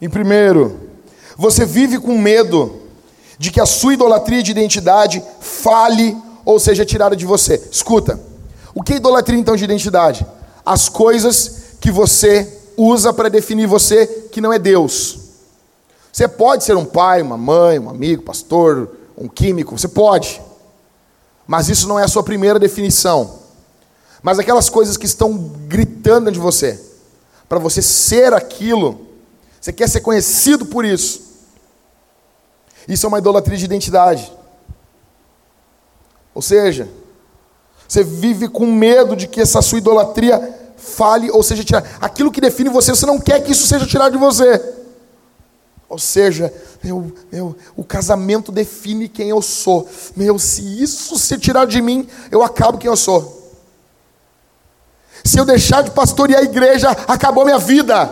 [0.01, 0.90] Em primeiro,
[1.36, 2.82] você vive com medo
[3.38, 7.62] de que a sua idolatria de identidade fale ou seja tirada de você.
[7.70, 8.18] Escuta,
[8.74, 10.26] o que é idolatria então de identidade?
[10.64, 15.18] As coisas que você usa para definir você que não é Deus.
[16.12, 20.40] Você pode ser um pai, uma mãe, um amigo, pastor, um químico, você pode.
[21.47, 23.38] Mas isso não é a sua primeira definição.
[24.22, 25.36] Mas aquelas coisas que estão
[25.66, 26.80] gritando de você,
[27.49, 29.12] para você ser aquilo
[29.62, 31.22] você quer ser conhecido por isso.
[32.88, 34.32] Isso é uma idolatria de identidade.
[36.35, 36.89] Ou seja,
[37.87, 41.89] você vive com medo de que essa sua idolatria fale ou seja tirada.
[42.01, 44.61] Aquilo que define você, você não quer que isso seja tirado de você.
[45.89, 46.53] Ou seja,
[46.83, 49.87] meu, meu, o casamento define quem eu sou.
[50.16, 53.53] Meu, se isso se tirar de mim, eu acabo quem eu sou.
[55.22, 58.11] Se eu deixar de pastorear a igreja, acabou minha vida.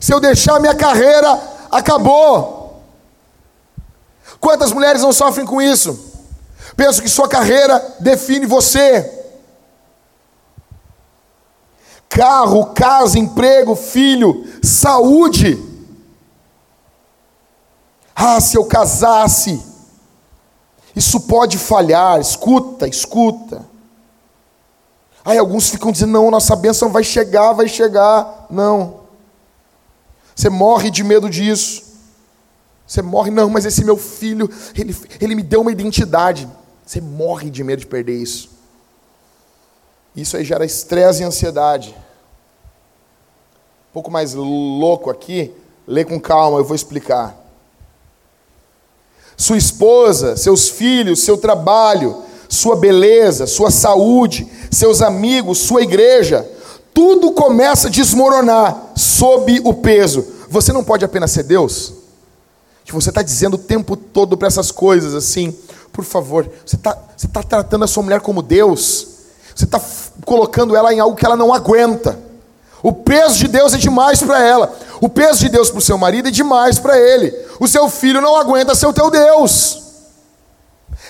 [0.00, 2.57] Se eu deixar minha carreira, acabou.
[4.40, 5.98] Quantas mulheres não sofrem com isso?
[6.76, 9.14] Penso que sua carreira define você.
[12.08, 15.62] Carro, casa, emprego, filho, saúde.
[18.14, 19.62] Ah, se eu casasse.
[20.94, 22.20] Isso pode falhar.
[22.20, 23.64] Escuta, escuta.
[25.24, 28.46] Aí alguns ficam dizendo: não, nossa bênção vai chegar, vai chegar.
[28.50, 29.00] Não.
[30.34, 31.87] Você morre de medo disso.
[32.88, 36.48] Você morre, não, mas esse meu filho, ele, ele me deu uma identidade.
[36.86, 38.48] Você morre de medo de perder isso.
[40.16, 41.94] Isso aí gera estresse e ansiedade.
[43.90, 45.52] Um pouco mais louco aqui,
[45.86, 47.36] lê com calma, eu vou explicar.
[49.36, 56.50] Sua esposa, seus filhos, seu trabalho, sua beleza, sua saúde, seus amigos, sua igreja,
[56.94, 60.26] tudo começa a desmoronar sob o peso.
[60.48, 61.97] Você não pode apenas ser Deus?
[62.88, 65.54] Que você está dizendo o tempo todo para essas coisas assim,
[65.92, 69.08] por favor, você está você tá tratando a sua mulher como Deus,
[69.54, 69.78] você está
[70.24, 72.18] colocando ela em algo que ela não aguenta.
[72.82, 75.98] O peso de Deus é demais para ela, o peso de Deus para o seu
[75.98, 77.30] marido é demais para ele.
[77.60, 79.82] O seu filho não aguenta ser o teu Deus.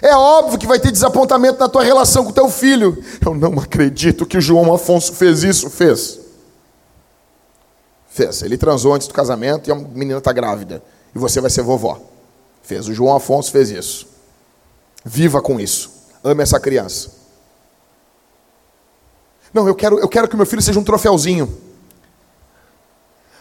[0.03, 3.01] É óbvio que vai ter desapontamento na tua relação com o teu filho.
[3.25, 5.71] Eu não acredito que o João Afonso fez isso.
[5.71, 6.19] Fez.
[8.09, 8.43] Fez.
[8.43, 10.83] Ele transou antes do casamento e a menina está grávida.
[11.19, 12.01] E você vai ser vovó.
[12.63, 12.87] Fez.
[12.87, 14.07] O João Afonso fez isso.
[15.05, 15.91] Viva com isso.
[16.23, 17.11] Ame essa criança.
[19.53, 21.59] Não, eu quero, eu quero que meu filho seja um troféuzinho.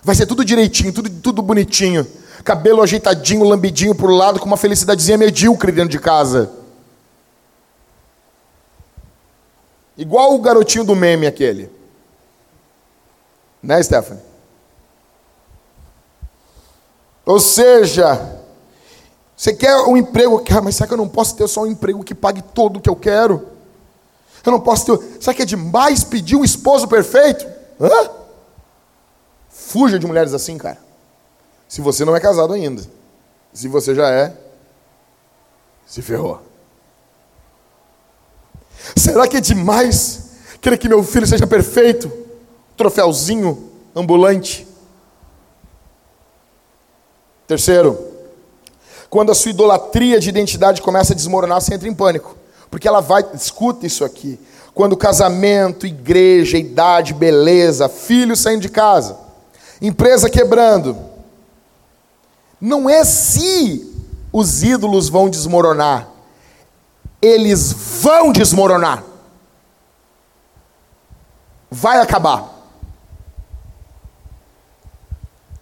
[0.02, 2.08] Vai ser tudo direitinho, tudo, tudo bonitinho
[2.48, 6.50] cabelo ajeitadinho, lambidinho para o lado, com uma felicidadezinha medíocre dentro de casa.
[9.98, 11.70] Igual o garotinho do meme aquele.
[13.62, 14.24] Né, Stephanie?
[17.28, 18.40] Ou seja,
[19.36, 22.02] você quer um emprego, ah, mas será que eu não posso ter só um emprego
[22.02, 23.50] que pague tudo o que eu quero?
[24.46, 25.22] Eu não posso ter.
[25.22, 27.46] Será que é demais pedir um esposo perfeito?
[27.82, 28.10] Hã?
[29.50, 30.78] Fuja de mulheres assim, cara.
[31.68, 32.82] Se você não é casado ainda.
[33.52, 34.34] Se você já é,
[35.86, 36.42] se ferrou.
[38.96, 40.30] Será que é demais
[40.62, 42.10] querer que meu filho seja perfeito?
[42.78, 44.67] Troféuzinho ambulante.
[47.48, 47.98] Terceiro,
[49.10, 52.36] quando a sua idolatria de identidade começa a desmoronar, você entra em pânico.
[52.70, 54.38] Porque ela vai, escuta isso aqui.
[54.74, 59.18] Quando casamento, igreja, idade, beleza, filho saindo de casa,
[59.82, 60.96] empresa quebrando,
[62.60, 63.96] não é se
[64.32, 66.10] os ídolos vão desmoronar,
[67.22, 67.72] eles
[68.02, 69.04] vão desmoronar.
[71.72, 72.57] Vai acabar.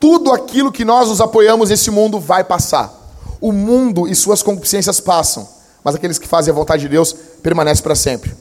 [0.08, 2.94] Tudo aquilo que nós nos apoiamos nesse mundo vai passar.
[3.42, 5.50] O mundo e suas concupiscências passam,
[5.84, 7.12] mas aqueles que fazem a vontade de Deus
[7.42, 8.38] permanecem para sempre.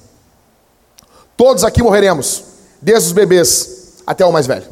[1.35, 2.45] Todos aqui morreremos,
[2.83, 4.67] desde os bebês até o mais velho.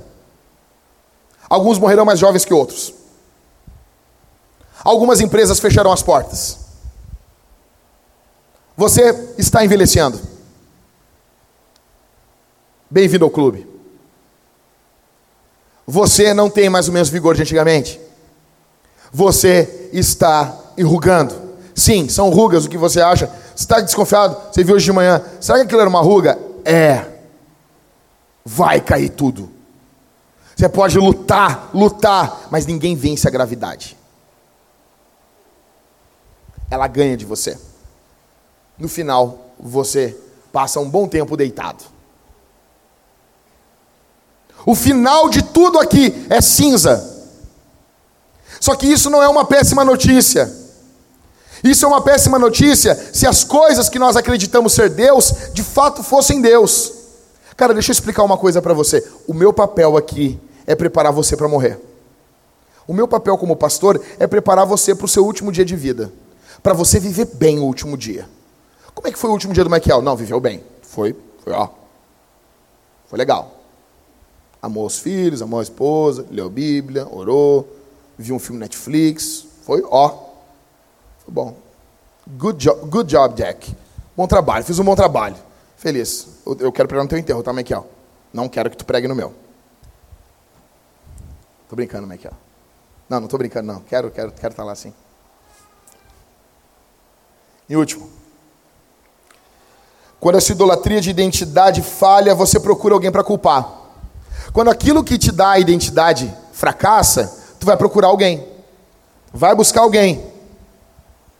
[1.48, 2.93] Alguns morrerão mais jovens que outros.
[4.85, 6.59] Algumas empresas fecharam as portas.
[8.77, 10.20] Você está envelhecendo.
[12.90, 13.72] Bem-vindo ao clube.
[15.93, 18.01] Você não tem mais o mesmo vigor de antigamente.
[19.12, 21.35] Você está enrugando.
[21.74, 23.27] Sim, são rugas o que você acha.
[23.27, 24.36] Você está desconfiado?
[24.51, 25.23] Você viu hoje de manhã.
[25.40, 26.39] Será que aquilo era uma ruga?
[26.64, 27.05] É.
[28.44, 29.51] Vai cair tudo.
[30.56, 33.97] Você pode lutar, lutar, mas ninguém vence a gravidade
[36.73, 37.59] ela ganha de você.
[38.78, 40.16] No final, você
[40.51, 41.85] passa um bom tempo deitado.
[44.64, 47.10] O final de tudo aqui é cinza.
[48.60, 50.52] Só que isso não é uma péssima notícia.
[51.64, 56.02] Isso é uma péssima notícia se as coisas que nós acreditamos ser Deus, de fato
[56.02, 56.93] fossem Deus.
[57.56, 59.06] Cara, deixa eu explicar uma coisa para você.
[59.26, 61.78] O meu papel aqui é preparar você para morrer.
[62.86, 66.12] O meu papel como pastor é preparar você para o seu último dia de vida
[66.62, 68.28] para você viver bem o último dia.
[68.94, 70.01] Como é que foi o último dia do Michael?
[70.01, 70.62] Não, viveu bem.
[70.82, 71.68] Foi, foi ó.
[73.09, 73.61] Foi legal.
[74.62, 77.68] Amou os filhos, amou a esposa, leu a Bíblia, orou,
[78.16, 79.44] viu um filme Netflix.
[79.62, 80.09] Foi ó.
[81.24, 81.56] Foi bom.
[82.39, 83.76] Good job, good job, Jack.
[84.16, 85.34] Bom trabalho, fiz um bom trabalho.
[85.76, 86.28] Feliz.
[86.47, 87.84] Eu, quero pregar no teu enterro, tá, Michael?
[88.32, 89.34] Não quero que tu pregue no meu.
[91.68, 92.34] Tô brincando, Michael.
[93.09, 93.80] Não, não tô brincando, não.
[93.80, 94.94] Quero, quero, quero estar lá sim.
[97.68, 98.09] E último.
[100.20, 103.82] Quando essa idolatria de identidade falha, você procura alguém para culpar.
[104.52, 108.47] Quando aquilo que te dá a identidade fracassa, tu vai procurar alguém.
[109.32, 110.24] Vai buscar alguém.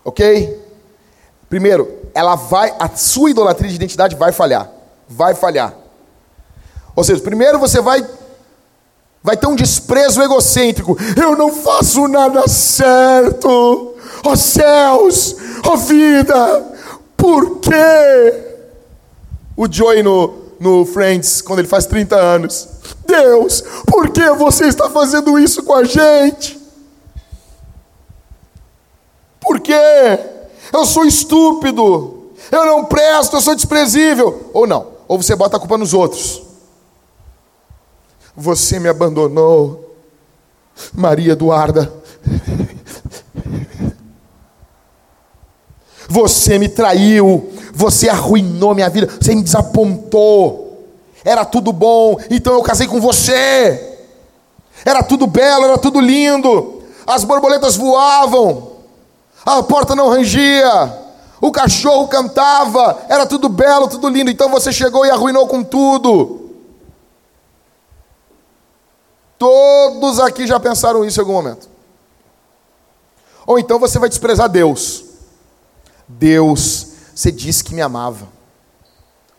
[0.05, 0.61] OK?
[1.49, 4.71] Primeiro, ela vai a sua idolatria de identidade vai falhar.
[5.09, 5.75] Vai falhar.
[6.95, 8.07] Ou seja, primeiro você vai
[9.23, 10.97] vai ter um desprezo egocêntrico.
[11.17, 13.95] Eu não faço nada certo.
[14.25, 16.73] Ó oh, céus, ó oh, vida,
[17.17, 18.55] por quê?
[19.57, 22.69] O Joey no, no Friends, quando ele faz 30 anos.
[23.13, 26.59] Deus, por que você está fazendo isso com a gente?
[29.39, 29.75] Por quê?
[30.73, 32.31] Eu sou estúpido.
[32.51, 34.51] Eu não presto, eu sou desprezível.
[34.55, 36.43] Ou não, ou você bota a culpa nos outros.
[38.35, 39.95] Você me abandonou,
[40.95, 41.93] Maria Eduarda.
[46.09, 50.72] Você me traiu, você arruinou minha vida, você me desapontou.
[51.25, 53.99] Era tudo bom, então eu casei com você.
[54.85, 56.83] Era tudo belo, era tudo lindo.
[57.07, 58.73] As borboletas voavam,
[59.45, 61.01] a porta não rangia,
[61.41, 64.31] o cachorro cantava, era tudo belo, tudo lindo.
[64.31, 66.51] Então você chegou e arruinou com tudo.
[69.39, 71.69] Todos aqui já pensaram isso em algum momento.
[73.45, 75.05] Ou então você vai desprezar Deus.
[76.07, 78.29] Deus, você disse que me amava.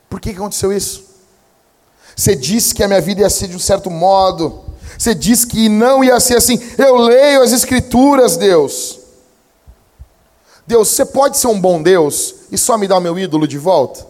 [0.09, 1.02] Por que, aconteceu isso?
[2.15, 4.63] Você disse que a minha vida ia ser de um certo modo.
[4.97, 6.59] Você disse que não ia ser assim.
[6.77, 8.99] Eu leio as Escrituras, Deus.
[10.65, 13.57] Deus, você pode ser um bom Deus e só me dar o meu ídolo de
[13.57, 14.07] volta?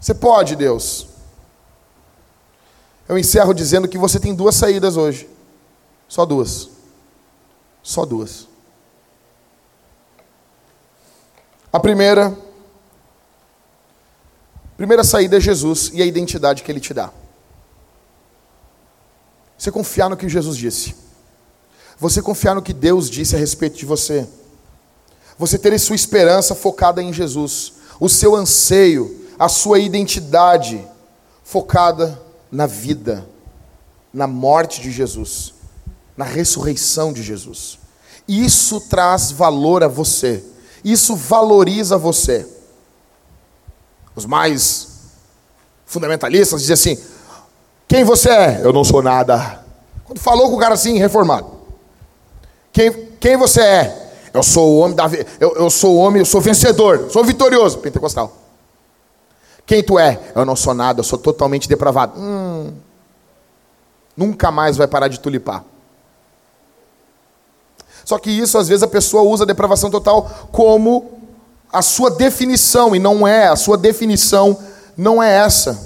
[0.00, 1.06] Você pode, Deus.
[3.08, 5.28] Eu encerro dizendo que você tem duas saídas hoje.
[6.06, 6.68] Só duas.
[7.82, 8.46] Só duas.
[11.72, 12.36] A primeira,
[14.78, 17.10] primeira saída é Jesus e a identidade que ele te dá.
[19.58, 20.94] Você confiar no que Jesus disse.
[21.98, 24.26] Você confiar no que Deus disse a respeito de você.
[25.36, 27.72] Você ter sua esperança focada em Jesus.
[27.98, 30.86] O seu anseio, a sua identidade
[31.42, 33.26] focada na vida,
[34.12, 35.54] na morte de Jesus,
[36.16, 37.80] na ressurreição de Jesus.
[38.28, 40.44] Isso traz valor a você.
[40.84, 42.46] Isso valoriza você.
[44.18, 44.88] Os mais
[45.86, 47.04] fundamentalistas dizem assim:
[47.86, 48.60] quem você é?
[48.64, 49.64] Eu não sou nada.
[50.04, 51.46] Quando falou com o cara assim, reformado.
[52.72, 52.90] Quem,
[53.20, 54.12] quem você é?
[54.34, 55.08] Eu sou o homem da
[55.38, 58.36] eu, eu sou o homem, eu sou vencedor, sou vitorioso, pentecostal.
[59.64, 60.18] Quem tu é?
[60.34, 62.18] Eu não sou nada, eu sou totalmente depravado.
[62.18, 62.72] Hum,
[64.16, 65.64] nunca mais vai parar de tulipar.
[68.04, 71.18] Só que isso, às vezes, a pessoa usa a depravação total como
[71.72, 74.58] a sua definição, e não é, a sua definição
[74.96, 75.78] não é essa.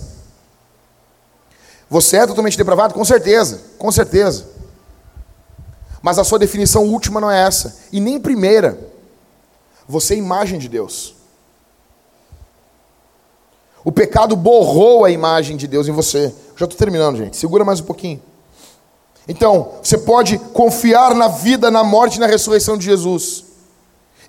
[1.90, 2.94] Você é totalmente depravado?
[2.94, 4.46] Com certeza, com certeza.
[6.00, 8.78] Mas a sua definição última não é essa, e nem primeira.
[9.88, 11.14] Você é imagem de Deus.
[13.84, 16.32] O pecado borrou a imagem de Deus em você.
[16.56, 17.36] Já estou terminando, gente.
[17.36, 18.22] Segura mais um pouquinho.
[19.26, 23.44] Então, você pode confiar na vida, na morte e na ressurreição de Jesus.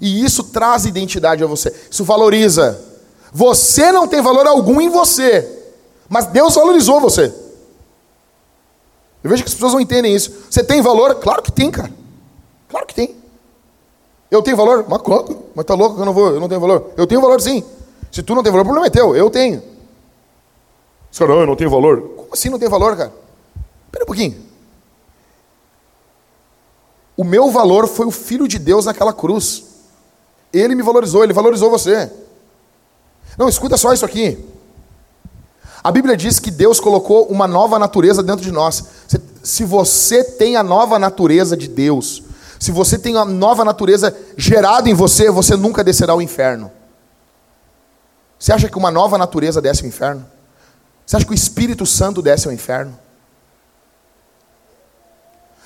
[0.04, 1.74] E isso traz identidade a você.
[1.90, 2.78] Isso valoriza.
[3.32, 5.50] Você não tem valor algum em você,
[6.10, 7.34] mas Deus valorizou você.
[9.24, 10.30] Eu vejo que as pessoas não entendem isso.
[10.50, 11.16] Você tem valor?
[11.16, 11.90] Claro que tem, cara.
[12.68, 13.16] Claro que tem.
[14.30, 14.86] Eu tenho valor?
[14.90, 15.46] Mas claro.
[15.56, 16.92] Mas tá louco que eu não vou, eu não tenho valor.
[16.98, 17.64] Eu tenho valor sim.
[18.12, 19.16] Se tu não tem valor, o problema é teu.
[19.16, 19.64] Eu tenho.
[21.10, 22.02] Você não, eu não tenho valor.
[22.02, 23.14] Como assim não tem valor, cara?
[23.86, 24.36] Espera um pouquinho.
[27.16, 29.72] O meu valor foi o Filho de Deus naquela cruz.
[30.54, 32.12] Ele me valorizou, ele valorizou você.
[33.38, 34.46] Não, escuta só isso aqui.
[35.84, 38.84] A Bíblia diz que Deus colocou uma nova natureza dentro de nós.
[39.44, 42.24] Se você tem a nova natureza de Deus,
[42.60, 46.72] se você tem a nova natureza gerada em você, você nunca descerá ao inferno.
[48.40, 50.26] Você acha que uma nova natureza desce ao inferno?
[51.06, 52.98] Você acha que o Espírito Santo desce ao inferno?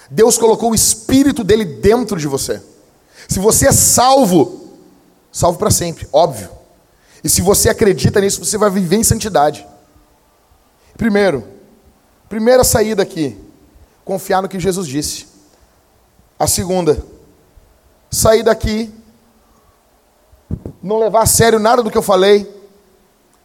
[0.10, 2.62] Deus colocou o espírito dele dentro de você.
[3.28, 4.67] Se você é salvo,
[5.32, 6.50] salvo para sempre, óbvio.
[7.24, 9.66] E se você acredita nisso, você vai viver em santidade.
[10.96, 11.48] Primeiro,
[12.30, 13.40] primeira saída aqui,
[14.04, 15.28] confiar no que Jesus disse.
[16.40, 17.04] A segunda,
[18.10, 18.94] sair daqui,
[20.82, 22.52] não levar a sério nada do que eu falei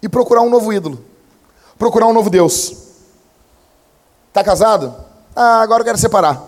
[0.03, 1.05] e procurar um novo ídolo,
[1.79, 2.75] procurar um novo Deus.
[4.29, 4.95] Está casado?
[5.35, 6.43] Ah, agora eu quero separar.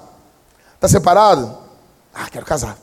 [0.75, 1.57] Está separado?
[2.15, 2.79] Ah, quero casar.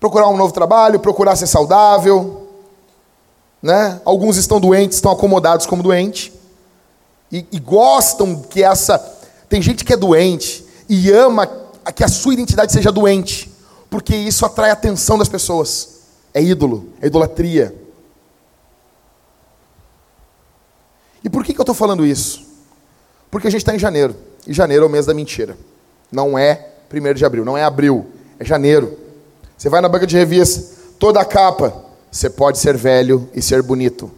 [0.00, 2.48] Procurar um novo trabalho, procurar ser saudável.
[3.62, 4.00] Né?
[4.04, 6.32] Alguns estão doentes, estão acomodados como doente.
[7.30, 8.98] E, e gostam que essa.
[9.48, 11.46] Tem gente que é doente e ama
[11.94, 13.52] que a sua identidade seja doente,
[13.88, 16.00] porque isso atrai a atenção das pessoas.
[16.32, 17.74] É ídolo, é idolatria.
[21.22, 22.46] E por que, que eu estou falando isso?
[23.30, 24.16] Porque a gente está em janeiro.
[24.46, 25.56] E janeiro é o mês da mentira.
[26.10, 28.06] Não é 1 de abril, não é abril,
[28.38, 28.96] é janeiro.
[29.60, 31.84] Você vai na banca de revista, toda a capa.
[32.10, 34.10] Você pode ser velho e ser bonito.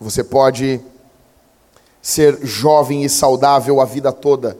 [0.00, 0.80] Você pode
[2.02, 4.58] ser jovem e saudável a vida toda.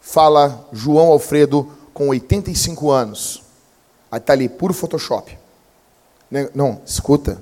[0.00, 3.40] Fala João Alfredo com 85 anos.
[4.10, 5.38] Aí está ali, puro Photoshop.
[6.52, 7.40] Não, escuta.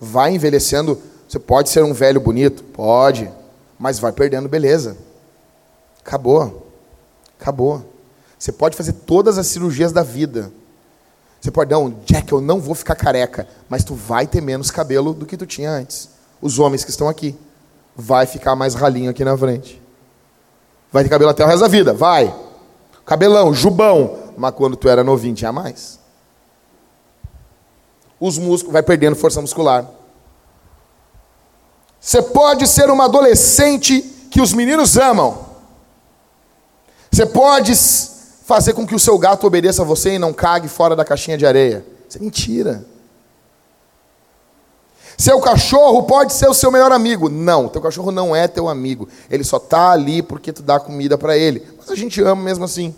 [0.00, 1.00] Vai envelhecendo.
[1.28, 2.64] Você pode ser um velho bonito?
[2.64, 3.30] Pode.
[3.78, 4.96] Mas vai perdendo beleza.
[6.04, 6.66] Acabou.
[7.38, 7.89] Acabou.
[8.40, 10.50] Você pode fazer todas as cirurgias da vida.
[11.40, 13.46] Você pode, não, Jack, eu não vou ficar careca.
[13.68, 16.08] Mas tu vai ter menos cabelo do que tu tinha antes.
[16.42, 17.38] Os homens que estão aqui.
[17.94, 19.80] Vai ficar mais ralinho aqui na frente.
[20.90, 21.94] Vai ter cabelo até o resto da vida.
[21.94, 22.34] Vai.
[23.06, 24.32] Cabelão, jubão.
[24.36, 26.00] Mas quando tu era novinho, tinha mais
[28.20, 29.88] os músculos, vai perdendo força muscular.
[31.98, 35.46] Você pode ser uma adolescente que os meninos amam.
[37.10, 37.74] Você pode
[38.50, 41.38] fazer com que o seu gato obedeça a você e não cague fora da caixinha
[41.38, 41.86] de areia.
[42.08, 42.84] Isso é mentira.
[45.16, 47.28] Seu cachorro pode ser o seu melhor amigo.
[47.28, 49.08] Não, teu cachorro não é teu amigo.
[49.30, 51.64] Ele só está ali porque tu dá comida para ele.
[51.78, 52.92] Mas a gente ama mesmo assim.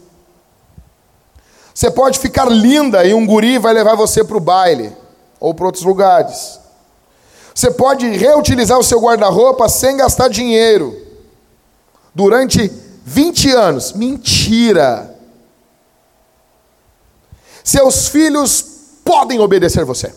[1.75, 4.97] Você pode ficar linda e um guri vai levar você para o baile
[5.39, 6.59] ou para outros lugares.
[7.55, 10.97] Você pode reutilizar o seu guarda-roupa sem gastar dinheiro.
[12.15, 12.73] Durante
[13.05, 13.93] 20 anos.
[13.93, 15.12] Mentira!
[17.65, 18.63] Seus filhos
[19.05, 20.13] podem obedecer você.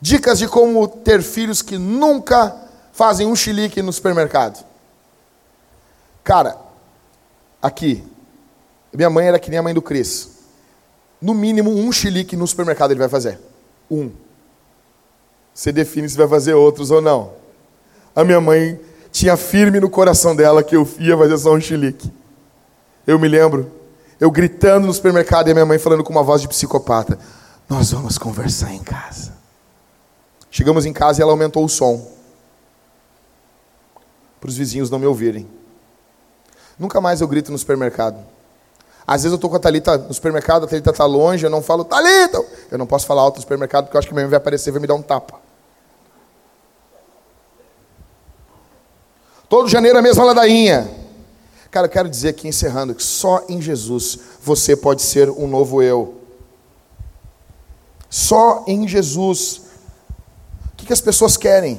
[0.00, 2.56] Dicas de como ter filhos que nunca
[2.92, 4.64] fazem um chilique no supermercado.
[6.22, 6.56] Cara,
[7.60, 8.04] aqui,
[8.92, 10.30] minha mãe era que nem a mãe do Cris.
[11.20, 13.40] No mínimo um chilique no supermercado ele vai fazer
[13.90, 14.10] um.
[15.52, 17.32] Você define se vai fazer outros ou não.
[18.14, 18.80] A minha mãe
[19.10, 22.12] tinha firme no coração dela que eu ia fazer só um chilique.
[23.06, 23.70] Eu me lembro,
[24.20, 27.18] eu gritando no supermercado e a minha mãe falando com uma voz de psicopata:
[27.68, 29.32] Nós vamos conversar em casa.
[30.50, 32.10] Chegamos em casa e ela aumentou o som.
[34.40, 35.48] Para os vizinhos não me ouvirem.
[36.78, 38.24] Nunca mais eu grito no supermercado.
[39.06, 41.62] Às vezes eu estou com a Thalita no supermercado, a Thalita está longe, eu não
[41.62, 42.44] falo, Thalita!
[42.70, 44.70] Eu não posso falar alto no supermercado porque eu acho que minha mãe vai aparecer
[44.70, 45.40] e vai me dar um tapa.
[49.48, 51.07] Todo janeiro a mesma ladainha.
[51.70, 55.82] Cara, eu quero dizer aqui, encerrando, que só em Jesus você pode ser um novo
[55.82, 56.22] eu.
[58.08, 59.62] Só em Jesus.
[60.72, 61.78] O que, que as pessoas querem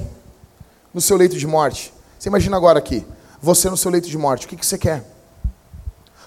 [0.93, 1.93] no seu leito de morte?
[2.17, 3.05] Você imagina agora aqui,
[3.41, 5.03] você no seu leito de morte, o que, que você quer?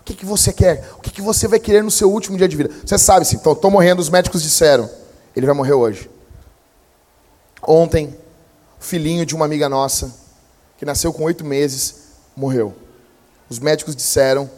[0.01, 0.89] O que, que você quer?
[0.99, 2.71] O que, que você vai querer no seu último dia de vida?
[2.85, 4.91] Você sabe, sim, estou morrendo, os médicos disseram,
[5.37, 6.11] ele vai morrer hoje.
[7.65, 8.19] Ontem,
[8.81, 10.13] filhinho de uma amiga nossa,
[10.77, 12.75] que nasceu com oito meses, morreu.
[13.53, 14.51] Os médicos disseram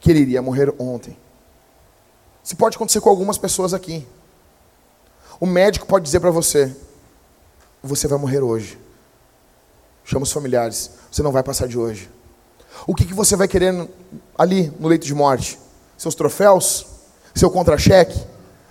[0.00, 1.14] que ele iria morrer ontem.
[2.42, 4.08] Isso pode acontecer com algumas pessoas aqui.
[5.38, 6.74] O médico pode dizer para você:
[7.82, 8.78] você vai morrer hoje.
[10.02, 12.08] Chama os familiares, você não vai passar de hoje.
[12.86, 13.86] O que, que você vai querer
[14.38, 15.58] ali no leito de morte?
[15.98, 16.86] Seus troféus?
[17.34, 18.18] Seu contra-cheque?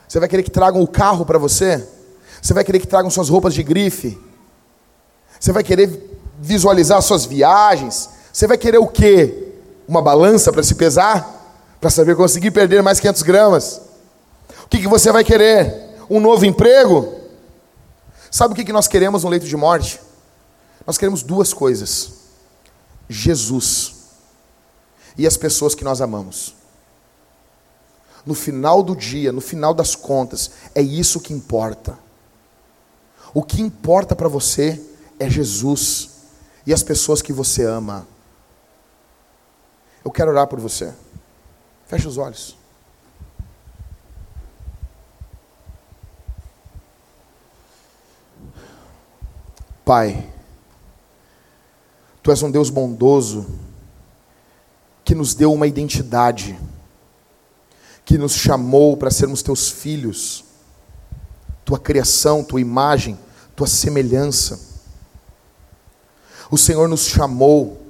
[0.07, 1.87] Você vai querer que tragam o carro para você?
[2.41, 4.19] Você vai querer que tragam suas roupas de grife?
[5.39, 8.09] Você vai querer visualizar suas viagens?
[8.31, 9.50] Você vai querer o quê?
[9.91, 11.67] Uma balança para se pesar?
[11.81, 13.81] Para saber conseguir perder mais 500 gramas?
[14.63, 15.97] O que, que você vai querer?
[16.09, 17.13] Um novo emprego?
[18.31, 19.99] Sabe o que, que nós queremos no leito de morte?
[20.87, 22.13] Nós queremos duas coisas
[23.09, 23.95] Jesus
[25.17, 26.55] e as pessoas que nós amamos.
[28.25, 31.99] No final do dia, no final das contas, é isso que importa.
[33.33, 34.81] O que importa para você
[35.19, 36.11] é Jesus
[36.65, 38.07] e as pessoas que você ama.
[40.03, 40.93] Eu quero orar por você.
[41.85, 42.57] Feche os olhos.
[49.83, 50.31] Pai,
[52.23, 53.47] Tu és um Deus bondoso,
[55.03, 56.57] que nos deu uma identidade,
[58.05, 60.43] que nos chamou para sermos teus filhos,
[61.65, 63.17] tua criação, tua imagem,
[63.55, 64.59] tua semelhança.
[66.51, 67.81] O Senhor nos chamou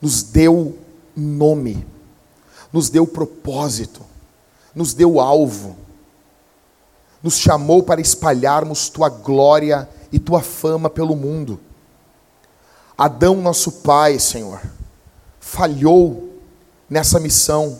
[0.00, 0.78] nos deu
[1.18, 1.86] nome,
[2.72, 4.02] nos deu propósito,
[4.74, 5.76] nos deu alvo,
[7.22, 11.60] nos chamou para espalharmos tua glória e tua fama pelo mundo.
[12.96, 14.60] Adão, nosso pai, Senhor,
[15.40, 16.32] falhou
[16.88, 17.78] nessa missão,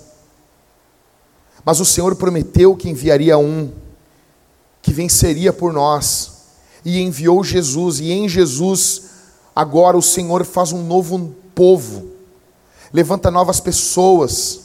[1.64, 3.72] mas o Senhor prometeu que enviaria um
[4.80, 6.38] que venceria por nós,
[6.84, 9.02] e enviou Jesus, e em Jesus,
[9.54, 12.17] agora o Senhor faz um novo povo,
[12.92, 14.60] levanta novas pessoas,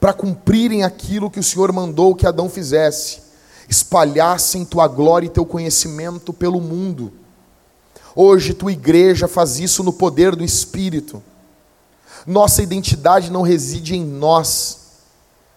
[0.00, 3.22] para cumprirem aquilo que o Senhor mandou que Adão fizesse,
[3.68, 7.12] espalhassem tua glória e teu conhecimento pelo mundo.
[8.14, 11.22] Hoje, tua igreja faz isso no poder do Espírito.
[12.26, 14.78] Nossa identidade não reside em nós,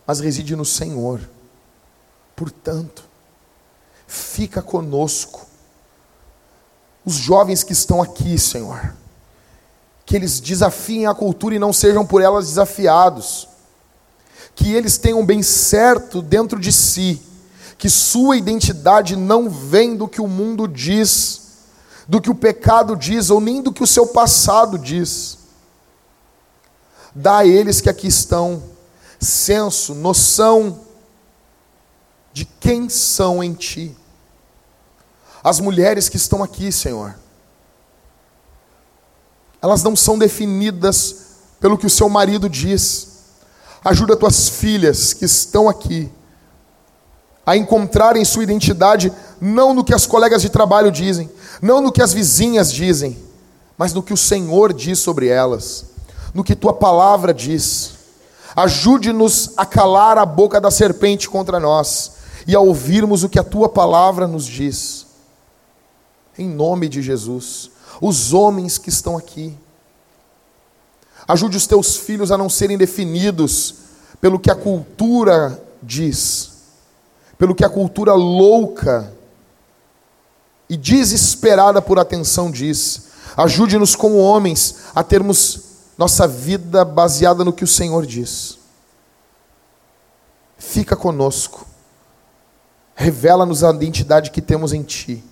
[0.05, 1.19] mas reside no Senhor.
[2.35, 3.03] Portanto,
[4.07, 5.45] fica conosco.
[7.03, 8.95] Os jovens que estão aqui, Senhor,
[10.05, 13.47] que eles desafiem a cultura e não sejam por elas desafiados,
[14.55, 17.21] que eles tenham bem certo dentro de si,
[17.77, 21.41] que sua identidade não vem do que o mundo diz,
[22.07, 25.39] do que o pecado diz, ou nem do que o seu passado diz.
[27.13, 28.61] Dá a eles que aqui estão
[29.19, 30.81] senso, noção
[32.31, 33.95] de quem são em Ti.
[35.43, 37.15] As mulheres que estão aqui, Senhor,
[39.65, 41.15] elas não são definidas
[41.59, 43.07] pelo que o seu marido diz.
[43.83, 46.11] Ajuda tuas filhas que estão aqui
[47.43, 49.11] a encontrarem sua identidade
[49.41, 51.31] não no que as colegas de trabalho dizem,
[51.63, 53.17] não no que as vizinhas dizem,
[53.75, 55.85] mas no que o Senhor diz sobre elas,
[56.31, 57.93] no que tua palavra diz.
[58.55, 63.43] Ajude-nos a calar a boca da serpente contra nós e a ouvirmos o que a
[63.43, 65.07] tua palavra nos diz.
[66.37, 67.71] Em nome de Jesus,
[68.01, 69.57] os homens que estão aqui,
[71.27, 73.75] ajude os teus filhos a não serem definidos
[74.21, 76.51] pelo que a cultura diz,
[77.37, 79.13] pelo que a cultura louca
[80.69, 83.05] e desesperada por atenção diz.
[83.37, 85.59] Ajude-nos como homens a termos
[85.97, 88.57] nossa vida baseada no que o Senhor diz.
[90.57, 91.65] Fica conosco.
[92.95, 95.23] Revela-nos a identidade que temos em Ti.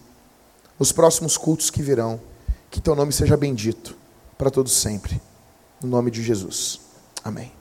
[0.78, 2.20] Nos próximos cultos que virão,
[2.74, 3.96] que Teu nome seja bendito
[4.36, 5.22] para todos sempre.
[5.80, 6.82] No nome de Jesus.
[7.24, 7.52] Amém.